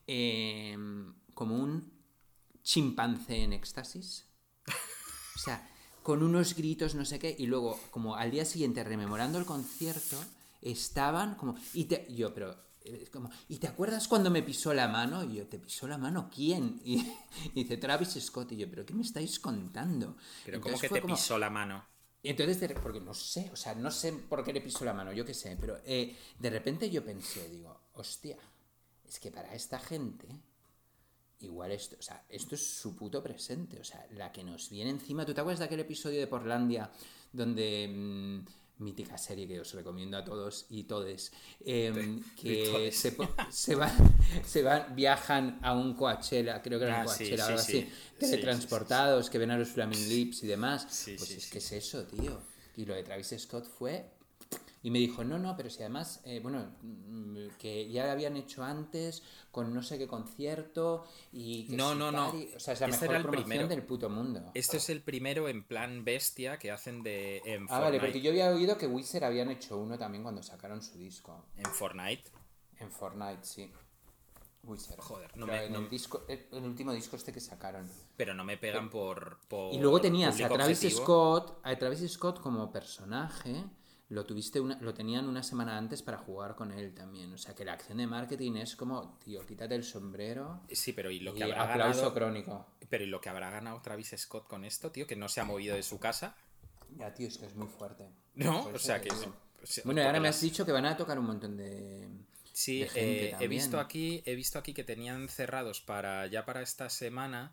[0.07, 0.77] eh,
[1.35, 1.93] como un
[2.63, 4.27] chimpancé en éxtasis.
[5.37, 5.69] O sea,
[6.03, 10.17] con unos gritos, no sé qué, y luego, como al día siguiente, rememorando el concierto,
[10.63, 11.57] estaban como.
[11.75, 12.57] Y te, yo, pero.
[12.85, 15.23] eh, Como, ¿Y te acuerdas cuando me pisó la mano?
[15.25, 16.81] Y yo, ¿te pisó la mano quién?
[16.85, 16.97] Y,
[17.55, 18.53] y dice Travis Scott.
[18.53, 20.17] Y yo, ¿pero qué me estáis contando?
[20.47, 21.85] Pero ¿cómo Entonces que fue te como- pisó la mano?
[22.31, 25.25] Entonces, porque no sé, o sea, no sé por qué le pisó la mano, yo
[25.25, 28.37] qué sé, pero eh, de repente yo pensé, digo, hostia,
[29.07, 30.27] es que para esta gente,
[31.41, 34.91] igual esto, o sea, esto es su puto presente, o sea, la que nos viene
[34.91, 35.27] encima.
[35.27, 36.91] ¿Tú te acuerdas de aquel episodio de Portlandia
[37.33, 37.89] donde...
[37.89, 41.33] mm, mítica serie que os recomiendo a todos y todes
[41.65, 41.93] eh,
[42.43, 42.97] y que todes.
[43.51, 43.93] se, van
[44.45, 47.63] se van viajan a un Coachella creo que era un Ah, Coachella sí, algo sí.
[47.63, 51.51] así Sí, sí, sí, teletransportados que ven a los Flaming Lips y demás pues es
[51.51, 52.41] que es eso, tío.
[52.77, 54.11] Y lo de Travis Scott fue.
[54.85, 58.37] Y me dijo, no, no, pero si además, eh, bueno, mm, que ya lo habían
[58.37, 62.33] hecho antes con no sé qué concierto y que No, no, no.
[62.39, 63.67] y- O sea, es la Este mejor era el primero.
[63.67, 64.51] del puto mundo.
[64.53, 68.31] Este es el primero en plan bestia que hacen de en ah, vale, porque yo
[68.31, 71.47] había oído que Wizard habían hecho uno también cuando sacaron su disco.
[71.57, 72.31] En Fortnite.
[72.79, 73.73] En Fortnite, sí.
[74.65, 74.99] Wizard.
[75.01, 77.91] Joder, no me- en no- el, disco, el, el último disco este que sacaron.
[78.17, 81.03] Pero no me pegan por, por Y luego tenías a Travis objetivo.
[81.03, 83.65] Scott, a Travis Scott como personaje,
[84.09, 87.33] lo tuviste una, lo tenían una semana antes para jugar con él también.
[87.33, 91.11] O sea que la acción de marketing es como, tío, quítate el sombrero Sí, pero
[91.11, 92.15] y lo y que habrá aplauso ganado.
[92.15, 92.67] crónico.
[92.89, 95.45] Pero y lo que habrá ganado Travis Scott con esto, tío, que no se ha
[95.45, 96.37] movido de su casa.
[96.99, 98.09] Ya, tío, es que es muy fuerte.
[98.35, 99.11] No, o sea que.
[99.11, 102.09] o sea, Bueno, y ahora me has dicho que van a tocar un montón de.
[102.53, 106.45] Sí, de gente eh, he visto aquí, he visto aquí que tenían cerrados para ya
[106.45, 107.53] para esta semana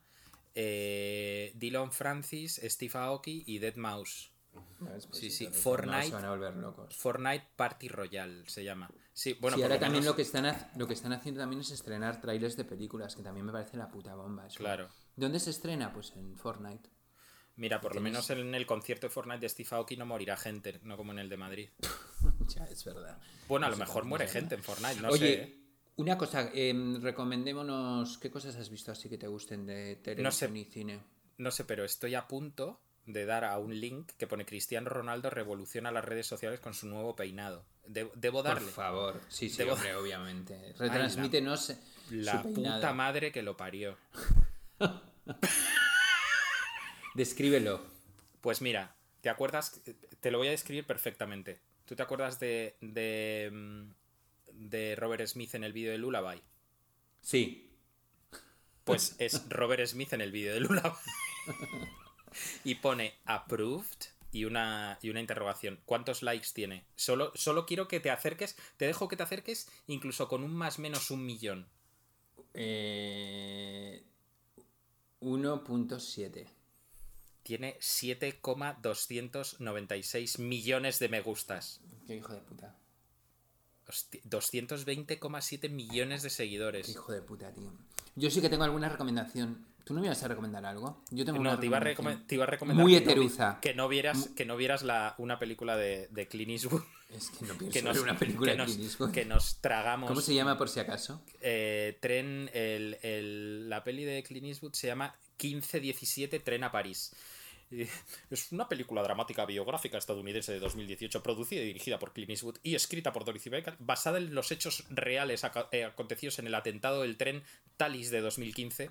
[0.54, 4.32] eh, Dylan Francis, Steve Aoki y Dead Mouse.
[4.84, 5.08] ¿Sabes?
[5.08, 6.96] Pues Sí, sí, Fortnite- no, se van a volver locos.
[6.96, 8.90] Fortnite Party Royale se llama.
[9.14, 11.62] Sí, bueno, sí, ahora lo también menos- lo que, están, lo que están haciendo también
[11.62, 14.48] es estrenar trailers de películas, que también me parece la puta bomba.
[14.48, 14.58] eso.
[14.58, 14.90] Claro.
[15.16, 15.94] ¿Dónde se estrena?
[15.94, 16.90] Pues en Fortnite.
[17.58, 20.36] Mira, por lo tienes- menos en el concierto de Fortnite de Steve Aoki no morirá
[20.38, 21.70] gente, no como en el de Madrid.
[22.56, 23.20] ya, es verdad.
[23.48, 25.34] Bueno, a No lo mejor muere gente en Fortnite, no Oye, sé.
[25.44, 25.58] ¿eh?
[25.98, 30.60] una cosa, eh, recomendémonos qué cosas has visto así que te gusten de televisión sé.
[30.60, 31.04] y cine.
[31.38, 32.82] No sé, pero estoy a punto
[33.14, 36.88] de dar a un link que pone Cristiano Ronaldo revoluciona las redes sociales con su
[36.88, 37.64] nuevo peinado.
[37.86, 38.66] De- debo darle.
[38.66, 40.74] Por favor, sí, sí, Debo- hombre, obviamente.
[40.80, 41.74] Retransmítenos
[42.12, 42.76] La su peinado.
[42.82, 43.98] puta madre que lo parió.
[47.14, 47.82] Descríbelo.
[48.42, 49.82] Pues mira, ¿te acuerdas?
[50.20, 51.60] Te lo voy a describir perfectamente.
[51.86, 53.92] ¿Tú te acuerdas de, de, mm,
[54.54, 56.42] de Robert Smith en el vídeo de Lullaby?
[57.22, 57.70] Sí.
[58.84, 60.96] Pues es Robert Smith en el vídeo de Lullaby.
[62.64, 63.88] y pone approved
[64.32, 65.80] y una, y una interrogación.
[65.86, 66.86] ¿Cuántos likes tiene?
[66.96, 70.80] Solo, solo quiero que te acerques, te dejo que te acerques incluso con un más
[70.80, 71.68] menos un millón.
[72.54, 74.04] Eh,
[75.22, 76.48] 1.7.
[77.44, 81.82] Tiene 7,296 millones de me gustas.
[82.08, 82.76] Qué hijo de puta.
[83.88, 86.90] Hosti- 220,7 millones de Qué seguidores.
[86.90, 87.72] hijo de puta, tío.
[88.16, 89.66] Yo sí que tengo alguna recomendación.
[89.84, 91.04] ¿Tú no me ibas a recomendar algo?
[91.12, 92.24] Yo tengo No, una te iba, a recomendación.
[92.24, 95.16] recome- te iba a recomendar Muy que no que no vieras, que no vieras la,
[95.18, 96.84] una película de, de Clint Eastwood.
[97.10, 99.12] Es que no pienso Que ver nos, una película que de nos- Clint Eastwood.
[99.12, 100.08] que nos tragamos.
[100.08, 101.22] ¿Cómo se llama por si acaso?
[101.42, 107.12] Eh, tren, el, el- la peli de Clint Eastwood se llama 1517 Tren a París.
[108.30, 112.76] Es una película dramática biográfica estadounidense de 2018, producida y dirigida por Clint Eastwood y
[112.76, 117.16] escrita por Dorothy Baker, basada en los hechos reales eh, acontecidos en el atentado del
[117.18, 117.44] tren
[117.78, 118.90] Thalys de 2015,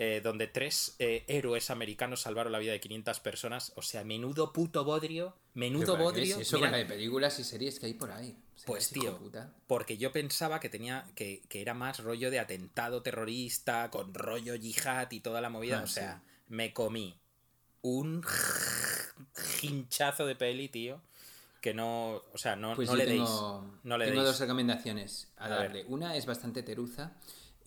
[0.00, 3.72] eh, donde tres eh, héroes americanos salvaron la vida de 500 personas.
[3.74, 6.36] O sea, menudo puto bodrio, menudo ¿Pero para qué bodrio.
[6.36, 8.38] es eso Mira, con la de películas y series que hay por ahí?
[8.54, 9.18] O sea, pues tío,
[9.66, 14.54] porque yo pensaba que tenía que, que era más rollo de atentado terrorista, con rollo
[14.54, 15.80] yihad y toda la movida.
[15.80, 16.44] Ah, o sea, sí.
[16.48, 17.18] me comí
[17.82, 18.24] un
[19.62, 21.00] hinchazo de peli, tío,
[21.60, 23.82] que no, o sea, no, Pues no le tengo, deis.
[23.84, 24.32] No le tengo deis.
[24.32, 25.82] dos recomendaciones a, A darle.
[25.82, 25.86] ver.
[25.88, 27.12] Una es bastante teruza,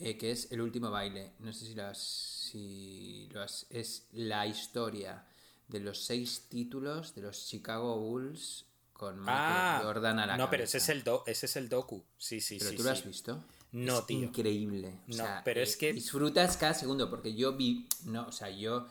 [0.02, 1.32] eh, que es El último baile.
[1.40, 5.26] No sé si lo has, si lo has- Es la historia
[5.68, 10.50] de los seis títulos de los Chicago Bulls con Michael Ah, Jordan a la no,
[10.50, 12.04] pero ese es el do, ese es el docu.
[12.18, 12.78] Sí, sí, ¿Pero sí.
[12.78, 13.44] tú lo has visto?
[13.72, 14.20] No, es tío.
[14.24, 15.00] Increíble.
[15.08, 17.88] O No, sea, pero es eh, que- Disfrutas cada segundo, porque yo vi.
[18.06, 18.88] No, o sea, yo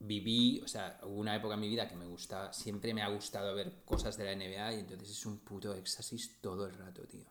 [0.00, 0.60] viví.
[0.64, 2.52] O sea, hubo una época en mi vida que me gustaba.
[2.52, 6.36] Siempre me ha gustado ver cosas de la NBA y entonces es un puto éxtasis
[6.40, 7.24] todo el rato, tío.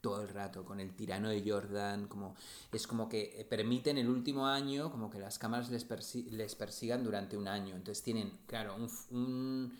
[0.00, 2.36] Todo el rato, con el tirano de Jordan, como
[2.72, 7.02] es como que permiten el último año, como que las cámaras les, persi- les persigan
[7.02, 7.74] durante un año.
[7.74, 8.76] Entonces tienen, claro,
[9.10, 9.72] un-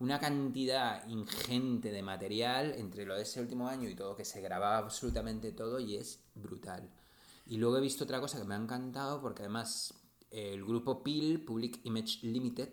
[0.00, 4.40] una cantidad ingente de material entre lo de ese último año y todo, que se
[4.40, 6.88] grababa absolutamente todo y es brutal.
[7.46, 9.94] Y luego he visto otra cosa que me ha encantado porque además
[10.30, 12.70] eh, el grupo PIL, Public Image Limited,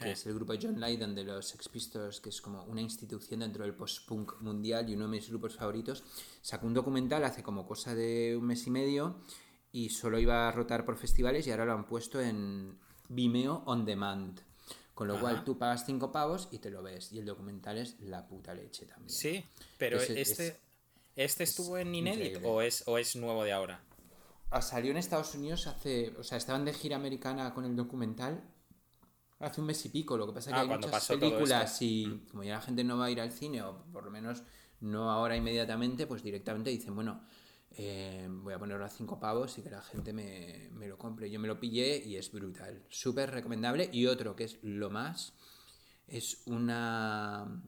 [0.00, 2.80] que es el grupo de John Lydon de los Sex Pistols, que es como una
[2.80, 6.02] institución dentro del post-punk mundial y uno de mis grupos favoritos,
[6.40, 9.20] sacó un documental hace como cosa de un mes y medio
[9.72, 12.78] y solo iba a rotar por festivales y ahora lo han puesto en
[13.08, 14.40] Vimeo On Demand.
[14.94, 15.44] Con lo cual Ajá.
[15.44, 17.10] tú pagas cinco pavos y te lo ves.
[17.12, 19.08] Y el documental es la puta leche también.
[19.08, 19.42] Sí,
[19.78, 20.56] pero Ese- este, es-
[21.16, 22.46] este estuvo en Inédit increíble.
[22.48, 23.82] o es, o es nuevo de ahora.
[24.50, 26.14] Ah, Salió en Estados Unidos hace.
[26.18, 28.42] O sea, estaban de gira americana con el documental
[29.40, 30.16] hace un mes y pico.
[30.16, 32.98] Lo que pasa es que Ah, hay muchas películas y como ya la gente no
[32.98, 34.42] va a ir al cine, o por lo menos
[34.80, 37.22] no ahora inmediatamente, pues directamente dicen, bueno,
[37.72, 41.30] eh, voy a ponerlo a cinco pavos y que la gente me, me lo compre.
[41.30, 42.84] Yo me lo pillé y es brutal.
[42.88, 43.88] Súper recomendable.
[43.92, 45.34] Y otro que es lo más,
[46.06, 47.62] es una,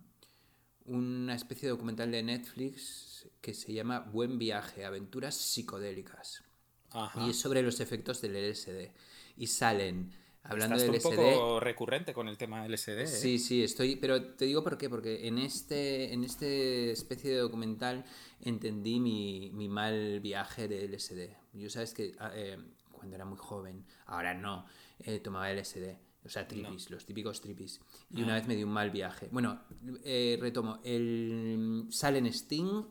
[0.86, 6.42] una especie de documental de Netflix que se llama Buen Viaje, Aventuras Psicodélicas.
[6.90, 7.26] Ajá.
[7.26, 8.90] Y es sobre los efectos del LSD.
[9.36, 10.12] Y salen,
[10.44, 11.32] hablando Estás del tú un LSD...
[11.32, 13.00] poco recurrente con el tema del LSD.
[13.00, 13.06] ¿eh?
[13.06, 17.38] Sí, sí, estoy, pero te digo por qué, porque en este, en este especie de
[17.38, 18.04] documental
[18.40, 21.30] entendí mi, mi mal viaje de LSD.
[21.54, 22.58] Yo sabes que ah, eh,
[22.90, 24.66] cuando era muy joven, ahora no,
[25.00, 27.80] eh, tomaba LSD, o sea, tripis, los típicos tripis.
[28.10, 29.28] Y una vez me di un mal viaje.
[29.30, 29.60] Bueno,
[30.04, 32.84] retomo, el, salen Sting,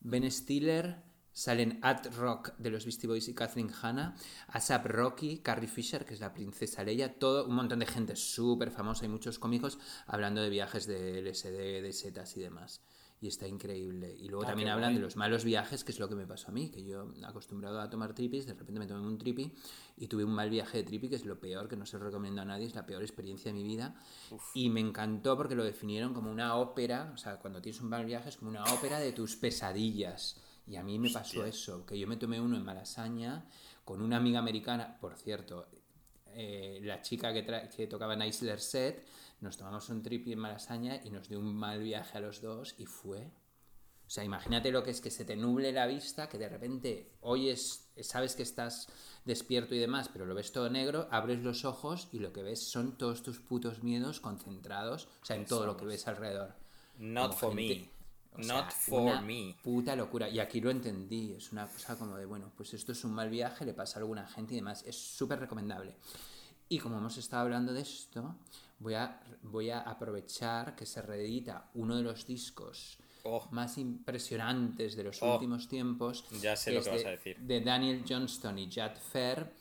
[0.00, 1.05] Ben Stiller,
[1.36, 4.16] salen At Rock de los Beastie Boys y Kathleen Hanna,
[4.48, 8.70] ASAP Rocky, Carrie Fisher, que es la princesa Leia, todo un montón de gente súper
[8.70, 12.80] famosa y muchos cómicos hablando de viajes de LSD, de setas y demás.
[13.20, 14.14] Y está increíble.
[14.18, 14.96] Y luego Ah, también hablan guay.
[14.96, 17.80] de los malos viajes, que es lo que me pasó a mí, que yo acostumbrado
[17.82, 19.52] a tomar tripis, de repente me tomé un tripi
[19.98, 22.04] y tuve un mal viaje de tripi, que es lo peor, que no se lo
[22.04, 23.94] recomiendo a nadie, es la peor experiencia de mi vida.
[24.54, 28.06] Y me encantó porque lo definieron como una ópera, o sea, cuando tienes un mal
[28.06, 30.40] viaje es como una ópera de tus pesadillas.
[30.66, 33.44] Y a mí me pasó eso, que yo me tomé uno en Malasaña
[33.84, 35.68] con una amiga americana, por cierto,
[36.28, 39.06] eh, la chica que, tra- que tocaba en Isler Set,
[39.40, 42.74] nos tomamos un tripi en Malasaña y nos dio un mal viaje a los dos
[42.78, 43.30] y fue...
[44.06, 47.10] O sea, imagínate lo que es que se te nuble la vista, que de repente
[47.22, 48.86] oyes, sabes que estás
[49.24, 52.62] despierto y demás, pero lo ves todo negro, abres los ojos y lo que ves
[52.70, 56.54] son todos tus putos miedos concentrados, o sea, en todo lo que ves alrededor.
[56.98, 57.95] Not Como for gente- me.
[58.36, 59.56] O Not sea, for una me.
[59.62, 60.28] Puta locura.
[60.28, 61.32] Y aquí lo entendí.
[61.32, 64.02] Es una cosa como de, bueno, pues esto es un mal viaje, le pasa a
[64.02, 64.82] alguna gente y demás.
[64.86, 65.96] Es súper recomendable.
[66.68, 68.36] Y como hemos estado hablando de esto,
[68.80, 73.48] voy a, voy a aprovechar que se reedita uno de los discos Oh.
[73.50, 75.34] más impresionantes de los Oh.
[75.34, 76.24] últimos tiempos.
[76.40, 77.38] Ya sé que lo que vas de- a decir.
[77.40, 79.52] De Daniel Johnston y Jad Fair,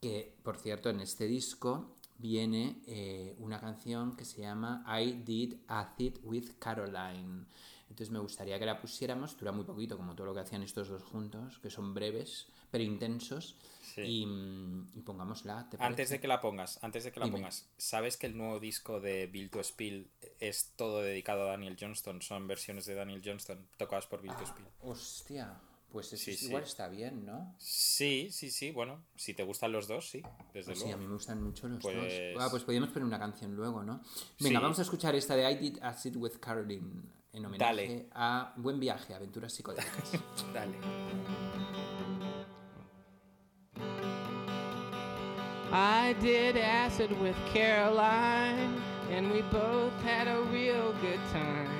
[0.00, 5.54] que por cierto en este disco viene eh, una canción que se llama I Did
[5.68, 7.46] Acid with Caroline.
[7.90, 10.88] Entonces me gustaría que la pusiéramos, dura muy poquito como todo lo que hacían estos
[10.88, 14.02] dos juntos, que son breves pero intensos, Sí.
[14.02, 15.68] y, mm, y pongámosla.
[15.68, 17.38] ¿te Antes de que la pongas, antes de que la Dime.
[17.38, 21.76] pongas, ¿sabes que el nuevo disco de Bill to Spill es todo dedicado a Daniel
[21.78, 22.22] Johnston?
[22.22, 24.66] Son versiones de Daniel Johnston tocadas por Bill to Spill.
[24.82, 25.60] Hostia,
[25.90, 26.46] pues eso Sí, sí.
[26.46, 27.56] igual está bien, ¿no?
[27.58, 30.22] Sí, sí, sí, bueno, si te gustan los dos, sí,
[30.54, 30.98] desde Sí, a luego.
[31.00, 31.96] mí me gustan mucho los Pues-
[32.34, 32.42] dos.
[32.44, 34.00] Ah, pues podríamos poner una canción luego, ¿no?
[34.38, 34.62] Venga, Sí.
[34.62, 37.02] vamos a escuchar esta de I Did Acid with Caroline
[37.32, 38.06] en homenaje Dale.
[38.14, 40.12] a Buen Viaje, Aventuras Psicodélicas.
[40.54, 40.74] Dale.
[45.72, 51.70] I did acid with Caroline, and we both had a real good time.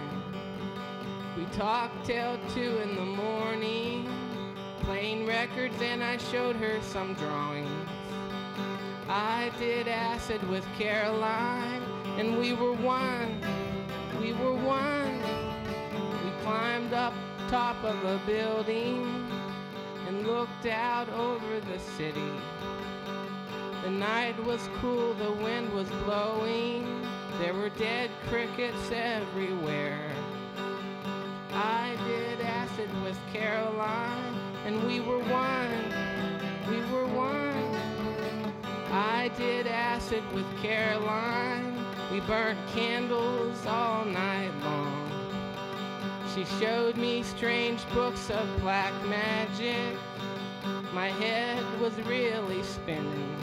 [1.36, 4.08] We talked till two in the morning,
[4.82, 7.88] playing records, and I showed her some drawings.
[9.08, 11.82] I did acid with Caroline,
[12.16, 13.40] and we were one.
[14.20, 15.09] We were one.
[16.50, 17.14] Climbed up
[17.48, 19.30] top of a building
[20.08, 22.32] and looked out over the city.
[23.84, 27.06] The night was cool, the wind was blowing,
[27.38, 30.10] there were dead crickets everywhere.
[31.52, 34.34] I did acid with Caroline,
[34.66, 35.84] and we were one,
[36.68, 38.52] we were one.
[38.90, 44.99] I did acid with Caroline, we burnt candles all night long.
[46.34, 49.96] She showed me strange books of black magic,
[50.92, 53.36] my head was really spinning.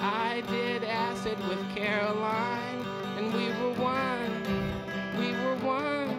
[0.00, 2.84] I did acid with Caroline,
[3.16, 4.42] and we were one.
[5.18, 6.18] We were one.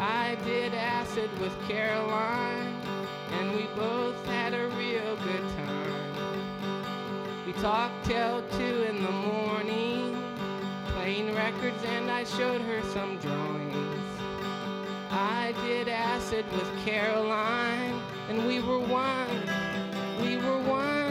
[0.00, 2.74] I did acid with Caroline,
[3.32, 7.46] and we both had a real good time.
[7.46, 10.16] We talked till two in the morning,
[10.94, 13.65] playing records, and I showed her some drawings.
[15.10, 19.42] I did acid with Caroline, and we were one.
[20.22, 21.05] We were one.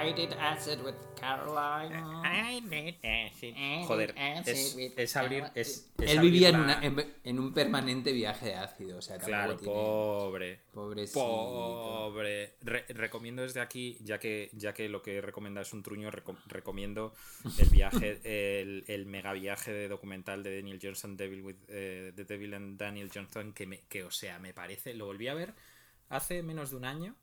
[0.00, 1.94] I did acid with Caroline.
[3.86, 4.14] Joder,
[4.46, 5.44] es, es abrir.
[5.54, 8.98] Es, es Él abrir vivía en, la- una- en, en un permanente viaje de ácido,
[8.98, 10.60] o sea, Claro, tiene- pobre.
[10.72, 11.20] Pobrecito.
[11.20, 12.54] Pobre.
[12.62, 16.38] Re- recomiendo desde aquí, ya que, ya que lo que recomienda es un truño, reco-
[16.46, 17.14] recomiendo
[17.58, 18.20] el viaje,
[18.60, 22.78] el, el mega viaje de documental de Daniel Johnston, Devil with, eh, The Devil and
[22.78, 25.54] Daniel Johnston, que, me, que, o sea, me parece, lo volví a ver
[26.10, 27.14] hace menos de un año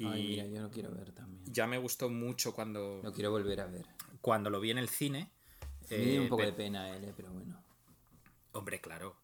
[0.00, 1.42] y Ay, mira, yo lo quiero ver también.
[1.46, 3.86] ya me gustó mucho cuando, Lo quiero volver a ver.
[4.20, 5.30] cuando lo vi en el cine.
[5.90, 7.62] Me dio eh, un poco pe- de pena él, eh, pero bueno.
[8.52, 9.16] Hombre, claro.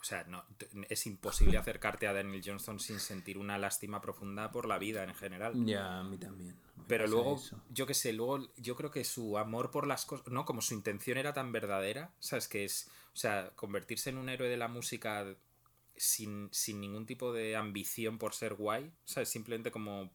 [0.00, 0.44] O sea, no,
[0.88, 5.14] es imposible acercarte a Daniel Johnston sin sentir una lástima profunda por la vida en
[5.14, 5.52] general.
[5.64, 6.56] Ya, a mí también.
[6.86, 7.60] Pero luego, eso.
[7.70, 10.44] yo qué sé, luego yo creo que su amor por las cosas, ¿no?
[10.44, 12.46] Como su intención era tan verdadera, ¿sabes?
[12.46, 15.26] Que es, o sea, convertirse en un héroe de la música
[15.96, 19.28] sin, sin ningún tipo de ambición por ser guay, ¿sabes?
[19.28, 20.10] Simplemente como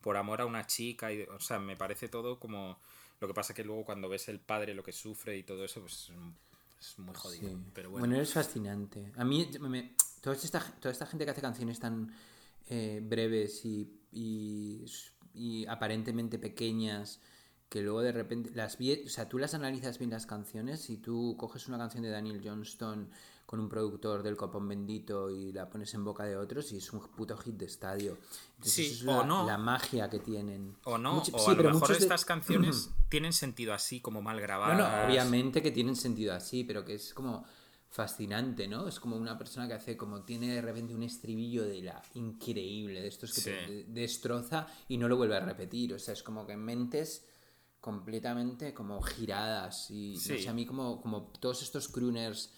[0.00, 2.78] por amor a una chica, y, o sea, me parece todo como...
[3.20, 5.80] Lo que pasa que luego cuando ves el padre lo que sufre y todo eso,
[5.80, 6.10] pues
[6.80, 7.48] es, muy jodido.
[7.48, 7.56] Sí.
[7.72, 8.06] Pero bueno.
[8.06, 9.12] bueno, es fascinante.
[9.16, 12.12] A mí, me- me- toda, esta, toda esta gente que hace canciones tan
[12.66, 14.84] eh, breves y, y,
[15.32, 17.20] y aparentemente pequeñas,
[17.70, 20.98] que luego de repente las vi, o sea, tú las analizas bien las canciones y
[20.98, 23.10] tú coges una canción de Daniel Johnston
[23.46, 26.92] con un productor del copón bendito y la pones en boca de otros y es
[26.92, 28.16] un puto hit de estadio.
[28.56, 29.46] Entonces, Sí, es o la, no.
[29.46, 30.76] la magia que tienen.
[30.84, 34.22] o no, Mucho- o sí, a lo mejor de- estas canciones tienen sentido así, como
[34.22, 34.78] mal grabadas.
[34.78, 37.44] No, no, obviamente que tienen sentido así, pero que es como
[37.90, 38.88] fascinante, ¿no?
[38.88, 43.00] Es como una persona que hace como tiene de repente un estribillo de la increíble,
[43.02, 43.50] de estos que Sí.
[43.50, 47.24] te de- destroza y no lo vuelve a repetir, o sea, es como que mentes
[47.80, 50.38] completamente como giradas y no Sí.
[50.42, 52.50] sé, a mí como, como todos estos crooners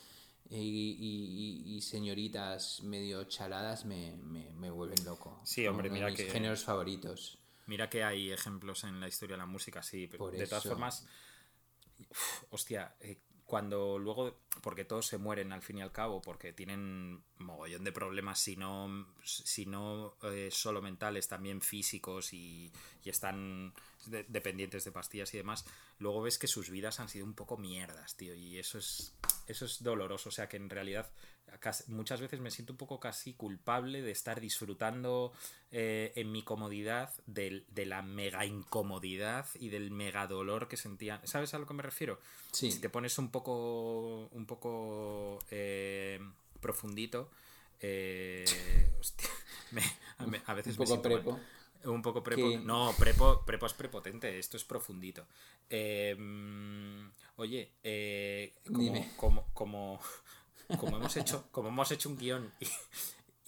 [0.50, 5.40] y, y- señoritas medio chaladas me, me, me vuelven loco.
[5.44, 7.38] Sí, hombre, mira mis que- géneros favoritos.
[7.66, 10.06] Mira que hay ejemplos en la historia de la música, sí.
[10.06, 11.06] pero Por de todas formas,
[12.10, 16.52] uf, hostia, eh, cuando luego, porque todos se mueren al fin y al cabo, porque
[16.52, 22.72] tienen mogollón de problemas, si no, si no eh, solo mentales, también físicos y,
[23.04, 23.72] y están
[24.06, 25.64] de- dependientes de pastillas y demás,
[26.00, 29.14] luego ves que sus vidas han sido un poco mierdas, tío, y eso es,
[29.46, 31.08] eso es doloroso, o sea que en realidad
[31.88, 35.32] muchas veces me siento un poco casi culpable de estar disfrutando
[35.72, 41.20] eh, en mi comodidad del- de, la mega incomodidad y del mega dolor que sentía.
[41.24, 42.20] ¿Sabes a lo que me refiero?
[42.52, 42.70] Sí.
[42.70, 46.20] Si te pones un poco, un poco eh,
[46.60, 47.30] profundito,
[47.80, 48.44] eh,
[49.00, 49.28] hostia,
[49.72, 49.82] me-
[50.18, 51.02] a, me- a veces Un me poco mal.
[51.22, 51.40] prepo.
[51.84, 52.58] Un poco prepo.
[52.64, 55.24] No, prepo, prepo es prepotente, esto es profundito.
[55.70, 58.54] Eh, mm, oye, eh,
[59.16, 60.00] como, como,
[60.78, 62.66] como hemos hecho, como hemos hecho un guion y,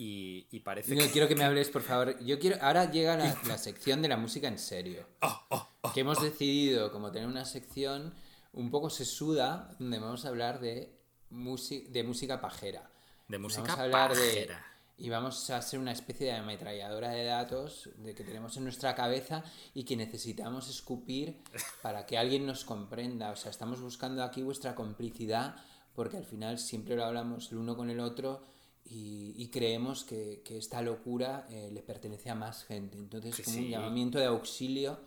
[0.04, 1.10] y, y parece No, que.
[1.10, 2.18] quiero que me hables, por favor.
[2.24, 2.56] Yo quiero.
[2.62, 5.06] Ahora llega la, la sección de la música en serio.
[5.22, 8.14] Oh, que hemos decidido como tener una sección
[8.52, 10.92] un poco sesuda donde vamos a hablar de,
[11.30, 12.90] de música pajera.
[13.28, 14.56] De música vamos a hablar pajera.
[14.56, 14.68] de
[15.00, 18.96] y vamos a hacer una especie de ametralladora de datos de que tenemos en nuestra
[18.96, 21.40] cabeza y que necesitamos escupir
[21.82, 23.30] para que alguien nos comprenda.
[23.30, 25.54] O sea, estamos buscando aquí vuestra complicidad
[25.99, 28.40] porque al final siempre lo hablamos el uno con el otro
[28.84, 32.96] y, y creemos que, que esta locura eh, le pertenece a más gente.
[32.96, 33.64] Entonces, como sí.
[33.64, 35.01] un llamamiento de auxilio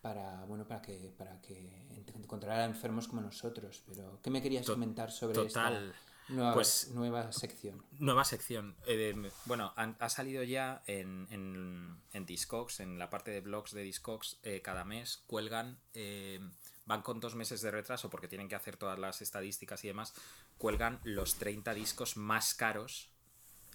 [0.00, 3.82] para bueno para que para que encontrar a enfermos como nosotros.
[3.86, 5.90] Pero ¿qué me querías To- comentar sobre total.
[5.90, 7.84] esta nueva, Pues- nueva sección?
[7.98, 8.74] Nueva sección.
[8.86, 13.72] Eh, bueno, han- ha salido ya en, en, en Discogs, en la parte de blogs
[13.72, 16.40] de Discogs, eh, cada mes cuelgan, eh,
[16.88, 20.14] van con dos meses de retraso porque tienen que hacer todas las estadísticas y demás,
[20.56, 23.10] cuelgan los 30 discos más caros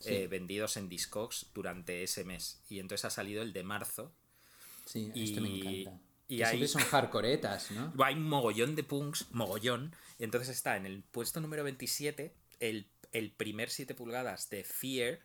[0.05, 2.59] eh, vendidos en Discogs durante ese mes.
[2.70, 4.11] Y entonces ha salido el de marzo.
[4.86, 6.01] Sí, esto me Y- encanta.
[6.28, 7.93] y Que siempre son hardcoretas, ¿no?
[8.03, 9.95] Hay un mogollón de punks, mogollón.
[10.20, 15.20] Y entonces está en el puesto número 27 el, el primer 7 pulgadas de Fear,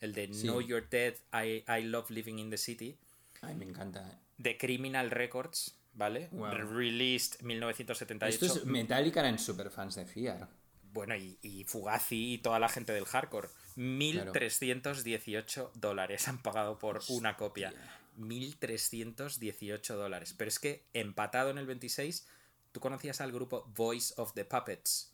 [0.00, 0.42] el de Sí.
[0.42, 2.96] Know You're Dead, I, I Love Living in the City,
[3.40, 4.18] Ay, me encanta.
[4.38, 6.28] de Criminal Records, ¿vale?
[6.32, 6.50] Wow.
[6.52, 8.46] Released 1978.
[8.46, 10.48] Esto es Metallica eran superfans de Fiar.
[10.92, 13.48] Bueno, y, y Fugazi y toda la gente del hardcore.
[13.76, 17.72] 1.318 dólares han pagado por una copia.
[18.18, 20.34] 1.318 dólares.
[20.36, 22.26] Pero es que empatado en el 26,
[22.72, 25.11] ¿tú conocías al grupo Voice of the Puppets?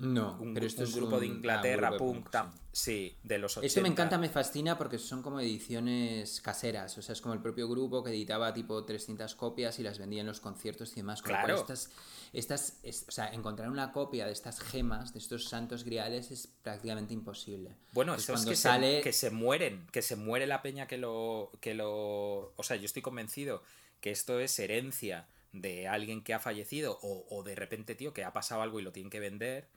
[0.00, 3.16] No, un, pero esto un es grupo de un- Inglaterra, grupo de punk, punk, sí,
[3.22, 3.66] de los 80.
[3.66, 7.40] Esto me encanta, me fascina porque son como ediciones caseras, o sea, es como el
[7.40, 11.22] propio grupo que editaba tipo 300 copias y las vendía en los conciertos y demás.
[11.22, 11.54] Con Claro.
[11.56, 11.90] estas,
[12.32, 16.46] estas, es- o sea, encontrar una copia de estas gemas, de estos santos griales es
[16.62, 17.76] prácticamente imposible.
[17.92, 20.86] Bueno, Entonces, eso es que, sale, se, que se mueren, que se muere la peña
[20.86, 22.52] que lo, que lo...
[22.56, 23.62] O sea, yo estoy convencido
[24.00, 28.24] que esto es herencia de alguien que ha fallecido o, o de repente, tío, que
[28.24, 29.68] ha pasado algo y lo tienen que vender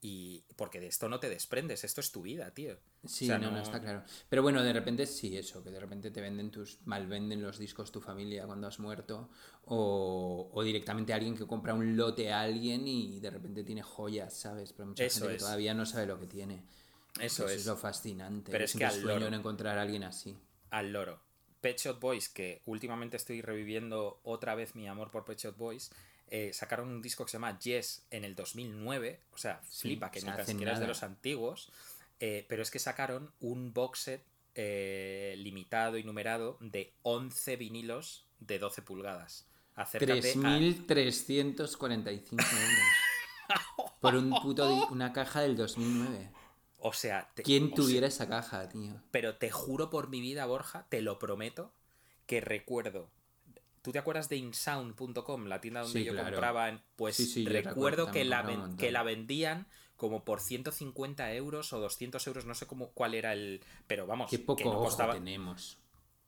[0.00, 0.44] y...
[0.56, 2.76] Porque de esto no te desprendes, esto es tu vida, tío.
[3.04, 4.02] Sí, O sea, no, no, está claro.
[4.28, 7.92] Pero bueno, de repente sí, eso, que de repente te venden tus, malvenden los discos
[7.92, 9.28] tu familia cuando has muerto,
[9.64, 14.34] o, o directamente alguien que compra un lote a alguien y de repente tiene joyas,
[14.34, 14.72] ¿sabes?
[14.72, 15.32] Pero mucha Eso gente es.
[15.32, 16.64] que todavía no sabe lo que tiene.
[17.18, 17.52] Eso Eso es.
[17.52, 18.52] es lo fascinante.
[18.52, 19.26] Pero es que al sueño loro.
[19.26, 20.36] en encontrar a alguien así.
[20.70, 21.20] al loro.
[21.60, 25.90] Pet Shop Boys, que últimamente estoy reviviendo otra vez mi amor por Pet Shop Boys,
[26.30, 30.20] eh, sacaron un disco que se llama Yes en el 2009, o sea, flipa, que
[30.20, 31.70] o ni tan siquiera es de los antiguos,
[32.20, 34.22] eh, pero es que sacaron un box set
[34.54, 39.46] eh, limitado y numerado de 11 vinilos de 12 pulgadas.
[39.74, 42.48] Acércate a- 3.345 euros.
[44.00, 46.30] Por un puto una caja del 2009.
[46.80, 49.00] O sea, te- ¿Quién o sea, tuviera esa caja, tío?
[49.10, 51.72] pero te juro por mi vida, Borja, te lo prometo,
[52.26, 53.10] que recuerdo.
[53.82, 56.30] ¿Tú te acuerdas de insound.com, la tienda donde Sí, yo claro.
[56.30, 56.68] compraba?
[56.68, 59.66] en- Pues Sí, sí, yo recuerdo recuerdo, que la, ven- que la vendían
[59.96, 63.60] como por 150 euros o 200 euros, no sé cómo, cuál era el...
[63.86, 65.14] Pero vamos, Qué que poco no ojo costaba...
[65.14, 65.78] tenemos.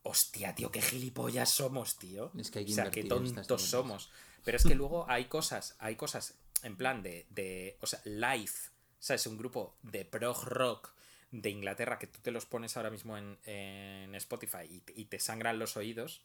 [0.02, 2.32] Hostia, tío, qué gilipollas somos, tío.
[2.36, 4.10] Es que hay que o sea, qué tontos somos.
[4.44, 8.52] Pero es que luego hay cosas, hay cosas en plan de, de o sea, Live,
[8.98, 9.26] ¿sabes?
[9.26, 10.94] Un grupo de prog rock
[11.30, 15.58] de Inglaterra que tú te los pones ahora mismo en, en Spotify y te sangran
[15.58, 16.22] los oídos.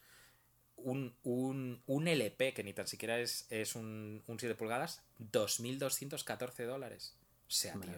[0.77, 5.01] Un, un, un LP que ni tan siquiera es, es un, un 7 pulgadas,
[5.31, 7.15] 2.214 dólares.
[7.47, 7.91] O sea, tío,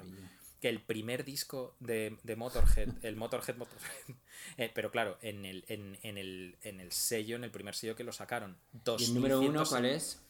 [0.62, 4.16] que el primer disco de, de Motorhead, el Motorhead Motorhead,
[4.58, 7.96] eh, pero claro, en el, en, en el, en el sello, en el primer sello
[7.96, 10.22] que lo sacaron, ¿Y el número uno 2100 cuál es?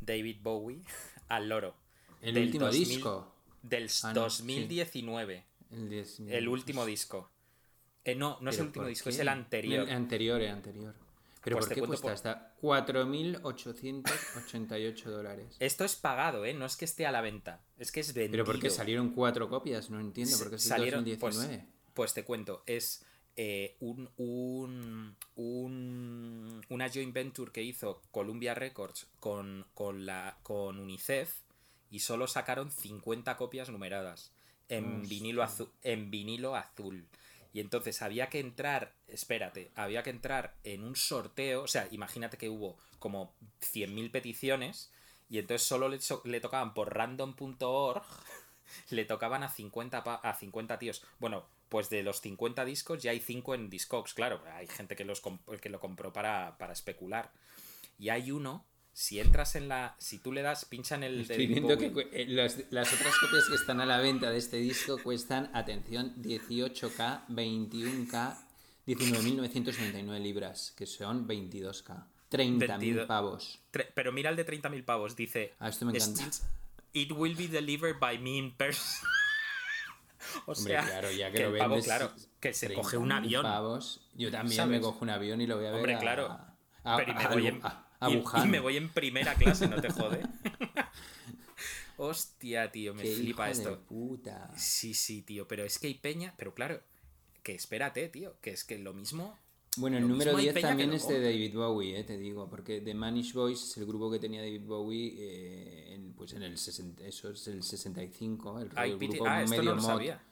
[0.00, 0.82] David Bowie
[1.28, 1.74] al loro.
[2.22, 3.32] El Del último 2000 disco.
[3.62, 7.30] Del Ah, no, 2019, El, 10, el último disco.
[8.04, 9.88] Eh, no, no es ¿Pero el último disco, es el anterior.
[9.88, 10.94] El anterior, el anterior.
[11.46, 15.56] ¿Pero Pues por qué cuesta por- hasta 4.888 dólares?
[15.60, 16.52] Esto es pagado, ¿eh?
[16.54, 18.32] No es que esté a la venta, es que es vendido.
[18.32, 19.88] ¿Pero por qué salieron cuatro copias?
[19.90, 21.66] No entiendo, porque salieron, pues, 2019.
[21.94, 23.04] pues te cuento, es
[23.36, 30.78] eh, un, un, un- una joint venture que hizo Columbia Records con, con, la, con
[30.80, 31.32] UNICEF
[31.90, 34.32] y solo sacaron 50 copias numeradas
[34.68, 35.08] en Hostia.
[35.08, 37.06] vinilo, azul, en vinilo azul.
[37.56, 42.36] Y entonces había que entrar, espérate, había que entrar en un sorteo, o sea, imagínate
[42.36, 44.92] que hubo como 100.000 peticiones
[45.30, 48.02] y entonces solo le, tocaban por random.org
[48.90, 51.02] le tocaban a 50, pa- a 50 tíos.
[51.18, 54.42] Bueno, pues de los 50 discos ya hay 5 en Discogs, claro.
[54.52, 55.22] Hay gente que, los
[55.62, 57.32] que lo compró para, para especular.
[57.98, 58.66] Y hay uno,
[58.98, 59.94] si entras en la...
[59.98, 61.20] Si tú le das, pincha en el...
[61.20, 64.56] Estoy viendo que eh, las, las otras copias que están a la venta de este
[64.56, 68.38] disco cuestan, atención, 18K, 21K,
[68.86, 72.06] 19.999 libras, que son 22K.
[72.30, 73.06] 30.000 22.
[73.06, 73.60] pavos.
[73.94, 75.52] Pero mira el de 30.000 pavos, dice...
[75.58, 76.22] Ah, esto me encanta.
[76.22, 76.42] "Still-
[76.94, 79.06] It will be delivered by me in person.
[80.46, 81.84] o Hombre, sea, claro, ya que, que lo el pavo, vendes.
[81.84, 83.42] claro, que se coge un 30.000 avión.
[83.42, 84.00] pavos.
[84.14, 84.70] Yo también ¿Sabes?
[84.70, 85.76] me cojo un avión y lo voy a ver.
[85.76, 86.38] Hombre, a- claro.
[86.84, 87.60] A, Pero y me a- voy a- en,
[88.00, 90.22] a- y- me voy en primera clase, no te jode.
[91.98, 93.80] Hostia, tío, me Qué flipa hijo de esto.
[93.86, 94.50] puta.
[94.56, 96.82] Sí, sí, tío, pero es que hay peña, pero claro,
[97.42, 99.38] que espérate, tío, que es que lo mismo.
[99.78, 101.20] Bueno, el número mismo hay 10 peña que también es de.
[101.22, 104.62] David Bowie, eh, te digo, porque The Manish Boys es el grupo que tenía David
[104.66, 109.42] Bowie eh, en, pues en el 60, eso es el 65, el, el grupo ah,
[109.42, 110.22] esto medio no lo mod, sabía.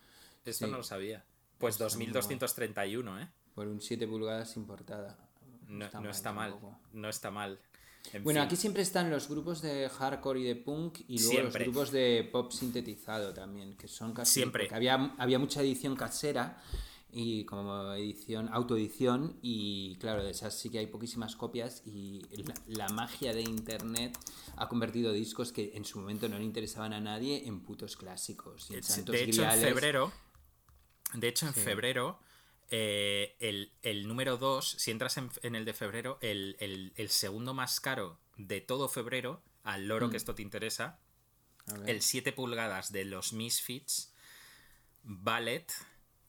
[0.44, 0.70] Esto Sí.
[0.70, 1.24] no lo sabía.
[1.58, 2.12] Pues Está muy guay.
[2.14, 3.28] 2231, ¿eh?
[3.54, 5.23] por un 7 pulgadas importada.
[5.78, 6.54] No, no está mal.
[6.92, 7.58] No está mal.
[8.12, 8.46] En Bueno, fin.
[8.46, 11.64] aquí siempre están los grupos de hardcore y de punk y luego Siempre.
[11.66, 14.32] los grupos de pop sintetizado también, que son casi...
[14.34, 14.64] Siempre.
[14.64, 16.62] porque había, había mucha edición casera
[17.10, 22.54] y como edición, autoedición y claro, de esas sí que hay poquísimas copias y la,
[22.66, 24.18] la magia de internet
[24.56, 28.68] ha convertido discos que en su momento no le interesaban a nadie en putos clásicos.
[28.70, 30.12] Y en de hecho, Griales- en febrero.
[31.14, 32.18] De hecho, en febrero.
[32.70, 37.08] Eh, el, el número 2, si entras en, en el de febrero, el, el- el
[37.10, 40.10] segundo más caro de todo febrero, al loro Mm.
[40.10, 40.98] que esto te interesa,
[41.86, 44.12] el 7 pulgadas de los Misfits
[45.02, 45.72] Ballet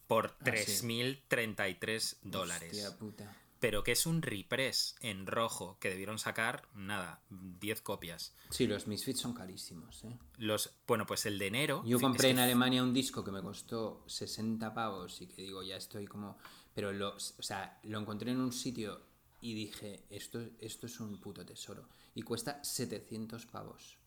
[0.08, 0.88] por Ah, sí.
[0.88, 2.72] 3.033 dólares.
[2.72, 3.36] Hostia puta.
[3.66, 8.36] Pero que es un repress en rojo que debieron sacar, nada, 10 copias.
[8.52, 10.16] Sí, los Misfits son carísimos, ¿eh?
[10.38, 11.82] Los, bueno, pues el de enero.
[11.84, 15.64] Yo compré que- en Alemania un disco que me costó 60 pavos y que digo,
[15.64, 16.38] ya estoy como...
[16.76, 19.02] Pero lo, o sea, lo encontré en un sitio
[19.42, 21.90] y dije, esto, esto es un puto tesoro.
[22.14, 23.98] Y cuesta 700 pavos.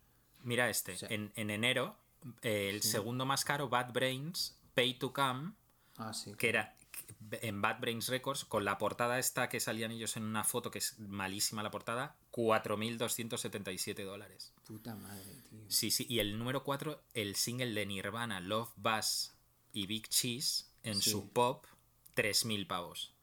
[0.45, 1.97] Mira este, en, en enero,
[2.43, 5.55] eh, el segundo más caro, Bad Brains, Pay to Come,
[5.97, 6.33] Ah, sí.
[6.39, 6.77] que era
[7.31, 10.79] en Bad Brains Records, con la portada esta que salían ellos en una foto, que
[10.79, 14.53] es malísima la portada, 4.277 dólares.
[14.64, 15.61] Puta madre, tío.
[15.69, 19.33] Sí, sí, y el número 4, el single de Nirvana, Love Buzz
[19.73, 21.11] y Big Cheese, en Sí.
[21.11, 21.66] su pop,
[22.14, 23.14] 3.000 pavos.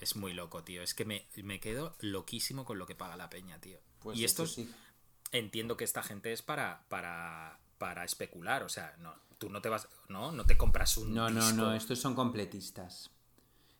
[0.00, 0.82] Es muy loco, tío.
[0.82, 3.78] Es que me, me quedo loquísimo con lo que paga la peña, tío.
[4.00, 4.74] Pues y esto estos, sí.
[5.32, 8.62] entiendo que esta gente es para, para, para especular.
[8.62, 11.56] O sea, no, tú no te vas, no, no te compras un No, no, disco.
[11.56, 13.10] no, estos son completistas.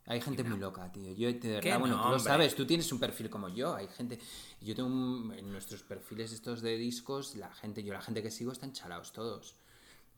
[0.06, 1.12] Hay gente muy loca, tío.
[1.12, 3.76] Yo, de verdad, ¿Qué bueno, no, tú lo sabes, tú tienes un perfil como yo.
[3.76, 4.18] Hay gente.
[4.60, 8.30] Yo tengo un- en nuestros perfiles estos de discos, la gente, yo la gente que
[8.32, 9.54] sigo están chalados todos.